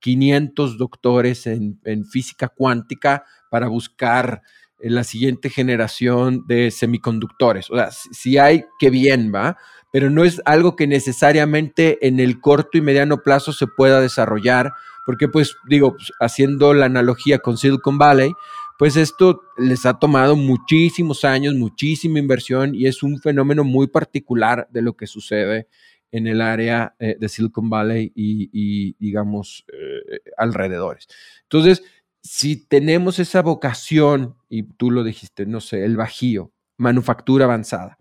500 0.00 0.78
doctores 0.78 1.46
en, 1.46 2.04
física 2.10 2.48
cuántica 2.48 3.24
para 3.50 3.68
buscar 3.68 4.42
eh, 4.80 4.90
la 4.90 5.04
siguiente 5.04 5.50
generación 5.50 6.44
de 6.46 6.70
semiconductores. 6.70 7.70
O 7.70 7.76
sea, 7.76 7.90
si 7.90 8.38
hay, 8.38 8.64
qué 8.78 8.90
bien, 8.90 9.32
¿va? 9.34 9.56
Pero 9.92 10.10
no 10.10 10.24
es 10.24 10.42
algo 10.44 10.76
que 10.76 10.86
necesariamente 10.86 12.06
en 12.06 12.20
el 12.20 12.40
corto 12.40 12.76
y 12.78 12.80
mediano 12.80 13.22
plazo 13.22 13.52
se 13.52 13.66
pueda 13.66 14.00
desarrollar, 14.00 14.72
porque 15.06 15.28
pues 15.28 15.56
digo, 15.68 15.96
pues, 15.96 16.12
haciendo 16.20 16.74
la 16.74 16.86
analogía 16.86 17.38
con 17.38 17.56
Silicon 17.56 17.98
Valley, 17.98 18.32
pues 18.78 18.96
esto 18.96 19.42
les 19.56 19.86
ha 19.86 19.98
tomado 19.98 20.36
muchísimos 20.36 21.24
años, 21.24 21.54
muchísima 21.54 22.20
inversión 22.20 22.74
y 22.74 22.86
es 22.86 23.02
un 23.02 23.18
fenómeno 23.18 23.64
muy 23.64 23.88
particular 23.88 24.68
de 24.70 24.82
lo 24.82 24.96
que 24.96 25.08
sucede 25.08 25.66
en 26.12 26.26
el 26.26 26.40
área 26.40 26.94
eh, 26.98 27.16
de 27.18 27.28
Silicon 27.28 27.68
Valley 27.68 28.12
y, 28.14 28.94
digamos, 28.98 29.64
eh, 29.72 30.20
alrededores. 30.36 31.08
Entonces, 31.42 31.82
si 32.22 32.66
tenemos 32.66 33.18
esa 33.18 33.42
vocación, 33.42 34.36
y 34.48 34.62
tú 34.62 34.90
lo 34.90 35.04
dijiste, 35.04 35.46
no 35.46 35.60
sé, 35.60 35.84
el 35.84 35.96
bajío, 35.96 36.52
manufactura 36.76 37.46
avanzada, 37.46 37.97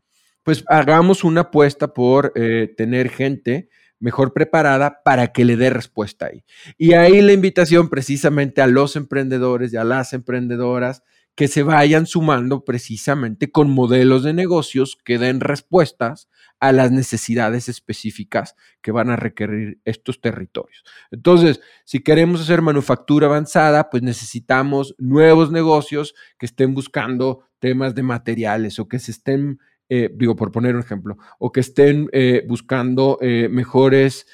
pues 0.48 0.64
hagamos 0.68 1.26
una 1.26 1.42
apuesta 1.42 1.94
por 1.94 2.32
eh, 2.34 2.74
tener 2.78 3.10
gente 3.10 3.68
mejor 4.00 4.32
preparada 4.32 5.02
para 5.04 5.34
que 5.34 5.44
le 5.44 5.58
dé 5.58 5.70
respuesta 5.70 6.28
ahí. 6.28 6.46
Y 6.78 6.94
ahí 6.94 7.22
la 7.22 7.34
invitación 7.34 7.90
precisamente 7.90 8.62
a 8.62 8.68
los 8.68 8.96
emprendedores 8.96 9.74
y 9.74 9.76
a 9.76 9.84
las 9.84 10.14
emprendedoras 10.14 11.04
que 11.36 11.50
se 11.50 11.64
vayan 11.64 12.06
sumando 12.06 12.64
precisamente 12.64 13.52
con 13.52 13.70
modelos 13.70 14.24
de 14.24 14.32
negocios 14.32 14.98
que 15.04 15.18
den 15.18 15.42
respuestas 15.42 16.30
a 16.62 16.72
las 16.72 16.92
necesidades 16.94 17.68
específicas 17.68 18.56
que 18.82 18.94
van 18.94 19.10
a 19.10 19.18
requerir 19.18 19.82
estos 19.84 20.22
territorios. 20.22 20.86
Entonces, 21.12 21.60
si 21.84 22.00
queremos 22.00 22.40
hacer 22.40 22.62
manufactura 22.62 23.28
avanzada, 23.28 23.90
pues 23.90 24.02
necesitamos 24.02 24.96
nuevos 24.98 25.52
negocios 25.52 26.16
que 26.40 26.46
estén 26.46 26.74
buscando 26.74 27.44
temas 27.60 27.96
de 27.96 28.04
materiales 28.04 28.80
o 28.80 28.88
que 28.88 29.00
se 29.00 29.12
estén, 29.12 29.60
eh, 29.90 30.10
digo, 30.14 30.36
por 30.36 30.52
poner 30.52 30.76
un 30.76 30.82
ejemplo, 30.82 31.18
o 31.40 31.52
que 31.52 31.62
estén 31.62 32.10
eh, 32.12 32.44
buscando 32.48 33.18
eh, 33.22 33.48
mejores 33.50 34.26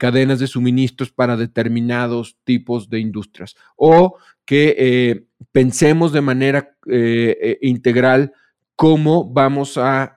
cadenas 0.00 0.40
de 0.40 0.48
suministros 0.48 1.12
para 1.12 1.36
determinados 1.36 2.36
tipos 2.42 2.90
de 2.90 2.98
industrias 2.98 3.54
o 3.76 4.16
que 4.44 5.26
pensemos 5.52 6.12
de 6.12 6.20
manera 6.20 6.76
integral 7.60 8.32
cómo 8.74 9.30
vamos 9.32 9.78
a 9.78 10.12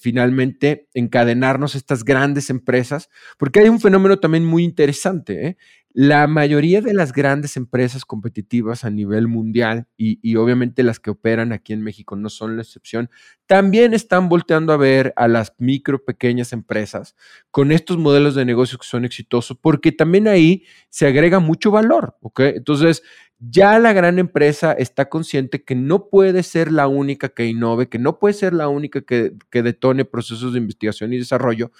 finalmente 0.00 0.88
encadenarnos 0.92 1.76
estas 1.76 2.02
grandes 2.02 2.50
empresas, 2.50 3.08
porque 3.38 3.60
hay 3.60 3.68
un 3.68 3.78
fenómeno 3.78 4.18
también 4.18 4.44
muy 4.44 4.64
interesante. 4.64 5.46
¿eh? 5.46 5.56
La 5.98 6.26
mayoría 6.26 6.82
de 6.82 6.92
las 6.92 7.14
grandes 7.14 7.56
empresas 7.56 8.04
competitivas 8.04 8.84
a 8.84 8.90
nivel 8.90 9.28
mundial 9.28 9.86
y, 9.96 10.36
obviamente 10.36 10.82
las 10.82 11.00
que 11.00 11.08
operan 11.08 11.52
aquí 11.54 11.72
en 11.72 11.80
México 11.80 12.16
no 12.16 12.28
son 12.28 12.56
la 12.56 12.62
excepción, 12.62 13.08
también 13.46 13.94
están 13.94 14.28
volteando 14.28 14.74
a 14.74 14.76
ver 14.76 15.14
a 15.16 15.26
las 15.26 15.54
micro, 15.56 16.04
pequeñas 16.04 16.52
empresas 16.52 17.16
con 17.50 17.72
estos 17.72 17.96
modelos 17.96 18.34
de 18.34 18.44
negocio 18.44 18.76
que 18.76 18.86
son 18.86 19.06
exitosos, 19.06 19.56
porque 19.58 19.90
también 19.90 20.28
ahí 20.28 20.64
se 20.90 21.06
agrega 21.06 21.40
mucho 21.40 21.70
valor. 21.70 22.14
¿ok? 22.20 22.40
Entonces, 22.40 23.02
ya 23.38 23.78
la 23.78 23.92
gran 23.92 24.18
empresa 24.18 24.72
está 24.72 25.08
consciente 25.08 25.62
que 25.62 25.74
no 25.74 26.08
puede 26.08 26.42
ser 26.42 26.72
la 26.72 26.88
única 26.88 27.28
que 27.28 27.46
innove, 27.46 27.88
que 27.88 27.98
no 27.98 28.18
puede 28.18 28.34
ser 28.34 28.54
la 28.54 28.68
única 28.68 29.02
que, 29.02 29.32
detone 29.50 30.04
procesos 30.04 30.52
de 30.52 30.58
investigación 30.58 31.12
y 31.12 31.18
desarrollo, 31.18 31.70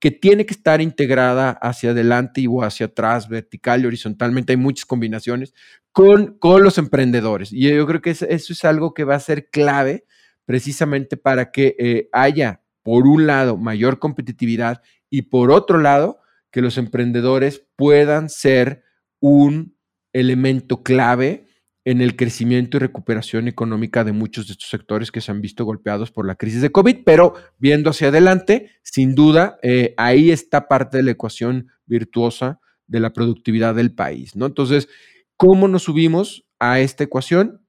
que 0.00 0.10
tiene 0.10 0.46
que 0.46 0.54
estar 0.54 0.80
integrada 0.80 1.50
hacia 1.50 1.90
adelante 1.90 2.44
o 2.48 2.64
hacia 2.64 2.86
atrás, 2.86 3.28
vertical 3.28 3.82
y 3.82 3.86
horizontalmente. 3.86 4.54
Hay 4.54 4.56
muchas 4.56 4.86
combinaciones 4.86 5.52
con, 5.92 6.38
con 6.38 6.64
los 6.64 6.78
emprendedores. 6.78 7.52
Y 7.52 7.68
yo 7.68 7.86
creo 7.86 8.00
que 8.00 8.10
eso, 8.10 8.26
es 8.26 8.64
algo 8.64 8.94
que 8.94 9.04
va 9.04 9.16
a 9.16 9.20
ser 9.20 9.50
clave 9.50 10.04
precisamente 10.46 11.18
para 11.18 11.50
que 11.52 11.76
eh, 11.78 12.08
haya, 12.12 12.62
por 12.82 13.06
un 13.06 13.26
lado, 13.26 13.58
mayor 13.58 13.98
competitividad 13.98 14.82
y 15.10 15.22
por 15.22 15.50
otro 15.50 15.78
lado, 15.78 16.20
que 16.50 16.62
los 16.62 16.78
emprendedores 16.78 17.62
puedan 17.76 18.30
ser 18.30 18.82
un 19.20 19.76
elemento 20.14 20.82
clave 20.82 21.46
en 21.90 22.00
el 22.00 22.14
crecimiento 22.14 22.76
y 22.76 22.80
recuperación 22.80 23.48
económica 23.48 24.04
de 24.04 24.12
muchos 24.12 24.46
de 24.46 24.52
estos 24.52 24.68
sectores 24.68 25.10
que 25.10 25.20
se 25.20 25.32
han 25.32 25.40
visto 25.40 25.64
golpeados 25.64 26.12
por 26.12 26.24
la 26.24 26.36
crisis 26.36 26.62
de 26.62 26.70
COVID, 26.70 26.98
pero 27.04 27.34
viendo 27.58 27.90
hacia 27.90 28.08
adelante, 28.08 28.70
sin 28.84 29.16
duda, 29.16 29.58
eh, 29.64 29.92
ahí 29.96 30.30
está 30.30 30.68
parte 30.68 30.98
de 30.98 31.02
la 31.02 31.10
ecuación 31.10 31.66
virtuosa 31.86 32.60
de 32.86 33.00
la 33.00 33.12
productividad 33.12 33.74
del 33.74 33.92
país, 33.92 34.36
¿no? 34.36 34.46
Entonces, 34.46 34.88
¿cómo 35.36 35.66
nos 35.66 35.82
subimos 35.82 36.46
a 36.60 36.78
esta 36.78 37.02
ecuación? 37.02 37.66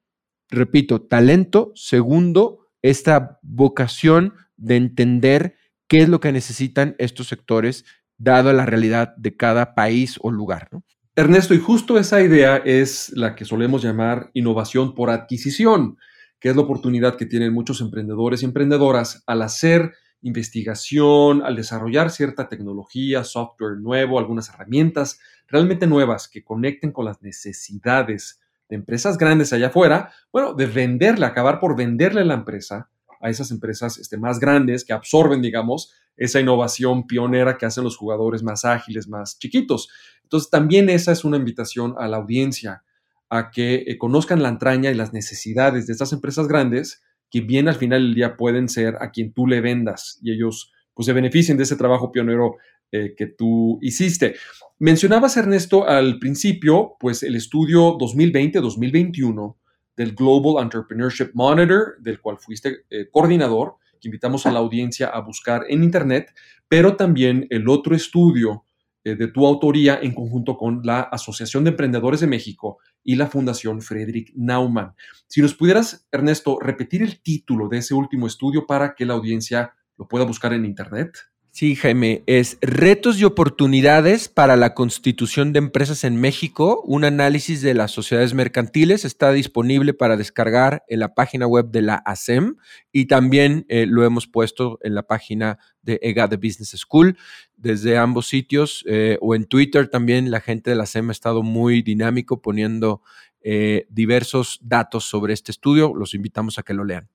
Repito, 0.51 1.01
talento, 1.01 1.71
segundo, 1.73 2.67
esta 2.83 3.39
vocación 3.41 4.35
de 4.55 4.75
entender 4.75 5.55
qué 5.87 6.03
es 6.03 6.09
lo 6.09 6.19
que 6.19 6.31
necesitan 6.31 6.95
estos 6.99 7.27
sectores 7.27 7.85
dado 8.19 8.53
la 8.53 8.67
realidad 8.67 9.15
de 9.17 9.35
cada 9.35 9.73
país 9.73 10.19
o 10.21 10.29
lugar. 10.29 10.69
Ernesto, 11.13 11.53
y 11.53 11.59
justo 11.59 11.99
esa 11.99 12.21
idea 12.21 12.55
es 12.55 13.11
la 13.17 13.35
que 13.35 13.43
solemos 13.43 13.83
llamar 13.83 14.31
innovación 14.33 14.95
por 14.95 15.09
adquisición, 15.09 15.97
que 16.39 16.47
es 16.47 16.55
la 16.55 16.61
oportunidad 16.61 17.17
que 17.17 17.25
tienen 17.25 17.53
muchos 17.53 17.81
emprendedores 17.81 18.41
y 18.41 18.45
emprendedoras 18.45 19.21
al 19.27 19.41
hacer 19.41 19.91
investigación, 20.21 21.41
al 21.43 21.57
desarrollar 21.57 22.11
cierta 22.11 22.47
tecnología, 22.47 23.25
software 23.25 23.77
nuevo, 23.77 24.19
algunas 24.19 24.47
herramientas 24.47 25.19
realmente 25.49 25.85
nuevas 25.85 26.29
que 26.29 26.45
conecten 26.45 26.93
con 26.93 27.03
las 27.03 27.21
necesidades 27.21 28.39
de 28.69 28.77
empresas 28.77 29.17
grandes 29.17 29.51
allá 29.51 29.67
afuera, 29.67 30.13
bueno, 30.31 30.53
de 30.53 30.65
venderle, 30.67 31.25
acabar 31.25 31.59
por 31.59 31.75
venderle 31.75 32.23
la 32.23 32.35
empresa 32.35 32.89
a 33.19 33.29
esas 33.29 33.51
empresas 33.51 33.97
este, 33.97 34.17
más 34.17 34.39
grandes 34.39 34.85
que 34.85 34.93
absorben, 34.93 35.41
digamos, 35.41 35.93
esa 36.17 36.39
innovación 36.39 37.07
pionera 37.07 37.57
que 37.57 37.65
hacen 37.65 37.83
los 37.83 37.97
jugadores 37.97 38.43
más 38.43 38.65
ágiles, 38.65 39.07
más 39.07 39.37
chiquitos. 39.39 39.89
Entonces, 40.31 40.49
también 40.49 40.89
esa 40.89 41.11
es 41.11 41.25
una 41.25 41.35
invitación 41.35 41.93
a 41.97 42.07
la 42.07 42.15
audiencia 42.15 42.85
a 43.29 43.51
que 43.51 43.83
eh, 43.85 43.97
conozcan 43.97 44.41
la 44.41 44.47
entraña 44.47 44.89
y 44.89 44.93
las 44.93 45.11
necesidades 45.11 45.87
de 45.87 45.91
estas 45.91 46.13
empresas 46.13 46.47
grandes 46.47 47.03
que 47.29 47.41
bien 47.41 47.67
al 47.67 47.75
final 47.75 48.01
del 48.01 48.15
día 48.15 48.37
pueden 48.37 48.69
ser 48.69 48.95
a 49.01 49.11
quien 49.11 49.33
tú 49.33 49.45
le 49.45 49.59
vendas 49.59 50.19
y 50.23 50.31
ellos 50.31 50.71
pues 50.93 51.05
se 51.05 51.11
beneficien 51.11 51.57
de 51.57 51.63
ese 51.63 51.75
trabajo 51.75 52.13
pionero 52.13 52.55
eh, 52.93 53.13
que 53.17 53.27
tú 53.27 53.77
hiciste. 53.81 54.35
Mencionabas, 54.79 55.35
Ernesto, 55.35 55.85
al 55.85 56.17
principio, 56.17 56.95
pues 56.97 57.23
el 57.23 57.35
estudio 57.35 57.97
2020-2021 57.97 59.57
del 59.97 60.15
Global 60.15 60.63
Entrepreneurship 60.63 61.31
Monitor, 61.33 61.97
del 61.99 62.21
cual 62.21 62.37
fuiste 62.37 62.85
eh, 62.89 63.09
coordinador, 63.11 63.75
que 63.99 64.07
invitamos 64.07 64.45
a 64.45 64.51
la 64.51 64.59
audiencia 64.59 65.07
a 65.07 65.19
buscar 65.19 65.65
en 65.67 65.83
Internet, 65.83 66.33
pero 66.69 66.95
también 66.95 67.47
el 67.49 67.67
otro 67.67 67.93
estudio 67.93 68.63
de 69.03 69.27
tu 69.27 69.45
autoría 69.45 69.99
en 70.01 70.13
conjunto 70.13 70.57
con 70.57 70.81
la 70.83 71.01
Asociación 71.01 71.63
de 71.63 71.71
Emprendedores 71.71 72.19
de 72.19 72.27
México 72.27 72.77
y 73.03 73.15
la 73.15 73.27
Fundación 73.27 73.81
Friedrich 73.81 74.31
Naumann. 74.35 74.93
Si 75.27 75.41
nos 75.41 75.55
pudieras, 75.55 76.07
Ernesto, 76.11 76.59
repetir 76.59 77.01
el 77.01 77.21
título 77.21 77.67
de 77.67 77.79
ese 77.79 77.93
último 77.93 78.27
estudio 78.27 78.67
para 78.67 78.93
que 78.93 79.05
la 79.05 79.13
audiencia 79.13 79.73
lo 79.97 80.07
pueda 80.07 80.25
buscar 80.25 80.53
en 80.53 80.65
Internet. 80.65 81.17
Sí, 81.53 81.75
Jaime, 81.75 82.23
es 82.27 82.57
Retos 82.61 83.19
y 83.19 83.25
oportunidades 83.25 84.29
para 84.29 84.55
la 84.55 84.73
constitución 84.73 85.51
de 85.51 85.59
empresas 85.59 86.05
en 86.05 86.15
México, 86.15 86.81
un 86.85 87.03
análisis 87.03 87.61
de 87.61 87.73
las 87.73 87.91
sociedades 87.91 88.33
mercantiles, 88.33 89.03
está 89.03 89.33
disponible 89.33 89.93
para 89.93 90.15
descargar 90.15 90.85
en 90.87 91.01
la 91.01 91.13
página 91.13 91.47
web 91.47 91.69
de 91.69 91.81
la 91.81 91.95
ASEM 91.95 92.55
y 92.93 93.07
también 93.07 93.65
eh, 93.67 93.85
lo 93.85 94.05
hemos 94.05 94.27
puesto 94.27 94.79
en 94.81 94.95
la 94.95 95.03
página 95.03 95.59
de 95.81 95.99
EGADE 96.01 96.37
Business 96.37 96.73
School. 96.77 97.17
Desde 97.57 97.97
ambos 97.97 98.29
sitios 98.29 98.85
eh, 98.87 99.17
o 99.19 99.35
en 99.35 99.43
Twitter 99.43 99.89
también 99.89 100.31
la 100.31 100.39
gente 100.39 100.69
de 100.69 100.77
la 100.77 100.83
ASEM 100.83 101.09
ha 101.09 101.11
estado 101.11 101.43
muy 101.43 101.81
dinámico 101.81 102.41
poniendo 102.41 103.01
eh, 103.41 103.87
diversos 103.89 104.57
datos 104.61 105.03
sobre 105.03 105.33
este 105.33 105.51
estudio. 105.51 105.93
Los 105.93 106.13
invitamos 106.13 106.57
a 106.57 106.63
que 106.63 106.73
lo 106.73 106.85
lean. 106.85 107.09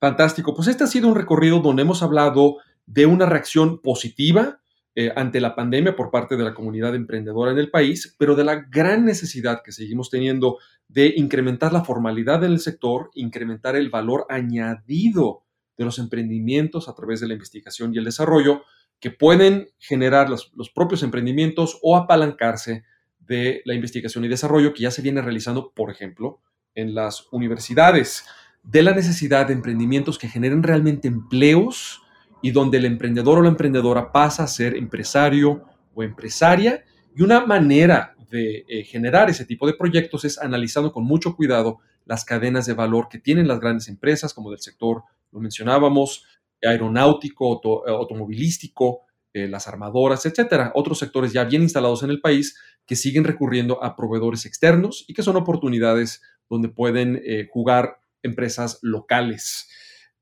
Fantástico. 0.00 0.54
Pues 0.54 0.66
este 0.66 0.82
ha 0.82 0.88
sido 0.88 1.08
un 1.08 1.14
recorrido 1.14 1.60
donde 1.60 1.82
hemos 1.82 2.02
hablado 2.02 2.56
de 2.86 3.06
una 3.06 3.26
reacción 3.26 3.80
positiva 3.80 4.60
eh, 4.94 5.10
ante 5.16 5.40
la 5.40 5.54
pandemia 5.54 5.96
por 5.96 6.10
parte 6.10 6.36
de 6.36 6.44
la 6.44 6.52
comunidad 6.52 6.94
emprendedora 6.94 7.52
en 7.52 7.58
el 7.58 7.70
país, 7.70 8.14
pero 8.18 8.34
de 8.34 8.44
la 8.44 8.56
gran 8.56 9.04
necesidad 9.04 9.62
que 9.64 9.72
seguimos 9.72 10.10
teniendo 10.10 10.58
de 10.88 11.14
incrementar 11.16 11.72
la 11.72 11.84
formalidad 11.84 12.44
en 12.44 12.52
el 12.52 12.60
sector, 12.60 13.10
incrementar 13.14 13.74
el 13.74 13.88
valor 13.88 14.26
añadido 14.28 15.44
de 15.78 15.84
los 15.86 15.98
emprendimientos 15.98 16.88
a 16.88 16.94
través 16.94 17.20
de 17.20 17.28
la 17.28 17.32
investigación 17.32 17.94
y 17.94 17.98
el 17.98 18.04
desarrollo 18.04 18.64
que 19.00 19.10
pueden 19.10 19.68
generar 19.78 20.28
los, 20.28 20.52
los 20.54 20.70
propios 20.70 21.02
emprendimientos 21.02 21.78
o 21.82 21.96
apalancarse 21.96 22.84
de 23.18 23.62
la 23.64 23.74
investigación 23.74 24.24
y 24.24 24.28
desarrollo 24.28 24.74
que 24.74 24.82
ya 24.82 24.90
se 24.90 25.00
viene 25.00 25.22
realizando, 25.22 25.72
por 25.72 25.90
ejemplo, 25.90 26.40
en 26.74 26.94
las 26.94 27.26
universidades, 27.32 28.26
de 28.62 28.82
la 28.82 28.94
necesidad 28.94 29.46
de 29.46 29.54
emprendimientos 29.54 30.18
que 30.18 30.28
generen 30.28 30.62
realmente 30.62 31.08
empleos, 31.08 32.01
y 32.42 32.50
donde 32.50 32.78
el 32.78 32.84
emprendedor 32.84 33.38
o 33.38 33.42
la 33.42 33.48
emprendedora 33.48 34.12
pasa 34.12 34.42
a 34.42 34.48
ser 34.48 34.76
empresario 34.76 35.64
o 35.94 36.02
empresaria. 36.02 36.84
Y 37.14 37.22
una 37.22 37.46
manera 37.46 38.14
de 38.30 38.64
eh, 38.66 38.82
generar 38.84 39.30
ese 39.30 39.44
tipo 39.44 39.66
de 39.66 39.74
proyectos 39.74 40.24
es 40.24 40.38
analizando 40.38 40.92
con 40.92 41.04
mucho 41.04 41.36
cuidado 41.36 41.78
las 42.04 42.24
cadenas 42.24 42.66
de 42.66 42.72
valor 42.72 43.08
que 43.08 43.18
tienen 43.18 43.46
las 43.46 43.60
grandes 43.60 43.88
empresas, 43.88 44.34
como 44.34 44.50
del 44.50 44.58
sector, 44.58 45.04
lo 45.30 45.40
mencionábamos, 45.40 46.24
aeronáutico, 46.62 47.60
eh, 47.86 47.90
automovilístico, 47.90 49.02
eh, 49.32 49.46
las 49.46 49.68
armadoras, 49.68 50.26
etcétera. 50.26 50.72
Otros 50.74 50.98
sectores 50.98 51.32
ya 51.32 51.44
bien 51.44 51.62
instalados 51.62 52.02
en 52.02 52.10
el 52.10 52.20
país 52.20 52.58
que 52.86 52.96
siguen 52.96 53.24
recurriendo 53.24 53.82
a 53.84 53.94
proveedores 53.94 54.46
externos 54.46 55.04
y 55.06 55.14
que 55.14 55.22
son 55.22 55.36
oportunidades 55.36 56.22
donde 56.50 56.68
pueden 56.68 57.22
jugar 57.50 58.00
empresas 58.22 58.78
locales. 58.82 59.68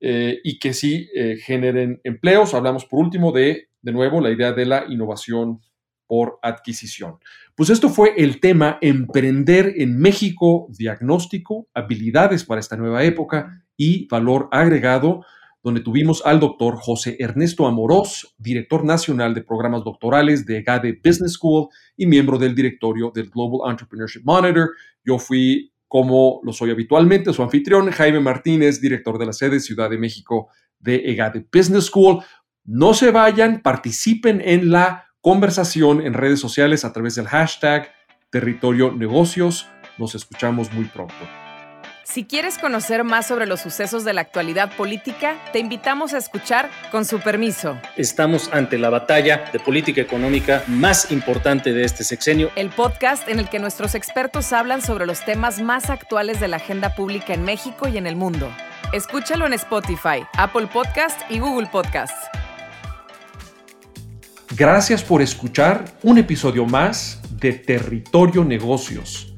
Eh, 0.03 0.41
y 0.45 0.59
que 0.59 0.73
sí 0.73 1.11
eh, 1.15 1.37
generen 1.37 2.01
empleos. 2.05 2.55
Hablamos 2.55 2.87
por 2.87 3.01
último 3.01 3.33
de, 3.33 3.69
de 3.83 3.93
nuevo, 3.93 4.21
la 4.23 4.31
idea 4.31 4.53
de 4.53 4.65
la 4.65 4.87
innovación 4.89 5.61
por 6.07 6.39
adquisición. 6.43 7.19
Pues 7.55 7.69
esto 7.69 7.91
fue 7.91 8.15
el 8.17 8.41
tema 8.41 8.79
Emprender 8.81 9.75
en 9.77 9.99
México, 9.99 10.67
diagnóstico, 10.71 11.69
habilidades 11.75 12.45
para 12.45 12.61
esta 12.61 12.77
nueva 12.77 13.05
época 13.05 13.63
y 13.77 14.09
valor 14.09 14.49
agregado, 14.51 15.25
donde 15.63 15.83
tuvimos 15.83 16.25
al 16.25 16.41
doctor 16.41 16.77
José 16.77 17.17
Ernesto 17.21 17.67
Amorós, 17.67 18.35
director 18.39 18.85
nacional 18.85 19.35
de 19.35 19.43
programas 19.43 19.85
doctorales 19.85 20.47
de 20.47 20.63
GADE 20.63 20.99
Business 21.05 21.35
School 21.35 21.69
y 21.97 22.07
miembro 22.07 22.39
del 22.39 22.55
directorio 22.55 23.13
del 23.15 23.29
Global 23.29 23.71
Entrepreneurship 23.71 24.23
Monitor. 24.25 24.71
Yo 25.05 25.19
fui 25.19 25.71
como 25.91 26.41
lo 26.45 26.53
soy 26.53 26.71
habitualmente, 26.71 27.33
su 27.33 27.43
anfitrión, 27.43 27.91
Jaime 27.91 28.21
Martínez, 28.21 28.81
director 28.81 29.19
de 29.19 29.27
la 29.27 29.33
sede 29.33 29.59
Ciudad 29.59 29.91
de 29.91 29.99
México 29.99 30.47
de 30.79 31.03
EGADE 31.11 31.49
Business 31.53 31.87
School. 31.87 32.23
No 32.65 32.95
se 32.95 33.11
vayan, 33.11 33.61
participen 33.61 34.41
en 34.41 34.71
la 34.71 35.07
conversación 35.21 36.01
en 36.01 36.15
redes 36.15 36.39
sociales 36.39 36.85
a 36.85 36.93
través 36.93 37.17
del 37.17 37.27
hashtag 37.27 37.91
Territorio 38.31 38.93
Negocios. 38.93 39.67
Nos 39.99 40.15
escuchamos 40.15 40.73
muy 40.73 40.85
pronto. 40.85 41.40
Si 42.11 42.25
quieres 42.25 42.59
conocer 42.59 43.05
más 43.05 43.29
sobre 43.29 43.47
los 43.47 43.61
sucesos 43.61 44.05
de 44.05 44.13
la 44.13 44.23
actualidad 44.23 44.75
política, 44.77 45.37
te 45.53 45.61
invitamos 45.61 46.13
a 46.13 46.19
escuchar 46.19 46.69
Con 46.91 47.05
su 47.05 47.21
permiso. 47.21 47.79
Estamos 47.97 48.51
ante 48.53 48.79
la 48.79 48.91
batalla 48.91 49.45
de 49.53 49.61
política 49.61 50.01
económica 50.01 50.65
más 50.67 51.13
importante 51.13 51.73
de 51.73 51.85
este 51.85 52.03
sexenio. 52.03 52.51
El 52.57 52.71
podcast 52.71 53.29
en 53.29 53.39
el 53.39 53.49
que 53.49 53.61
nuestros 53.61 53.95
expertos 53.95 54.53
hablan 54.53 54.83
sobre 54.83 55.07
los 55.07 55.25
temas 55.25 55.63
más 55.63 55.89
actuales 55.89 56.41
de 56.41 56.49
la 56.49 56.57
agenda 56.57 56.97
pública 56.97 57.33
en 57.33 57.45
México 57.45 57.87
y 57.87 57.97
en 57.97 58.09
el 58.09 58.17
mundo. 58.17 58.51
Escúchalo 58.93 59.47
en 59.47 59.53
Spotify, 59.53 60.27
Apple 60.37 60.67
Podcast 60.67 61.21
y 61.31 61.39
Google 61.39 61.69
Podcast. 61.69 62.13
Gracias 64.57 65.05
por 65.05 65.23
escuchar 65.23 65.85
un 66.03 66.19
episodio 66.19 66.67
más 66.67 67.21
de 67.31 67.53
Territorio 67.53 68.45
Negocios 68.45 69.30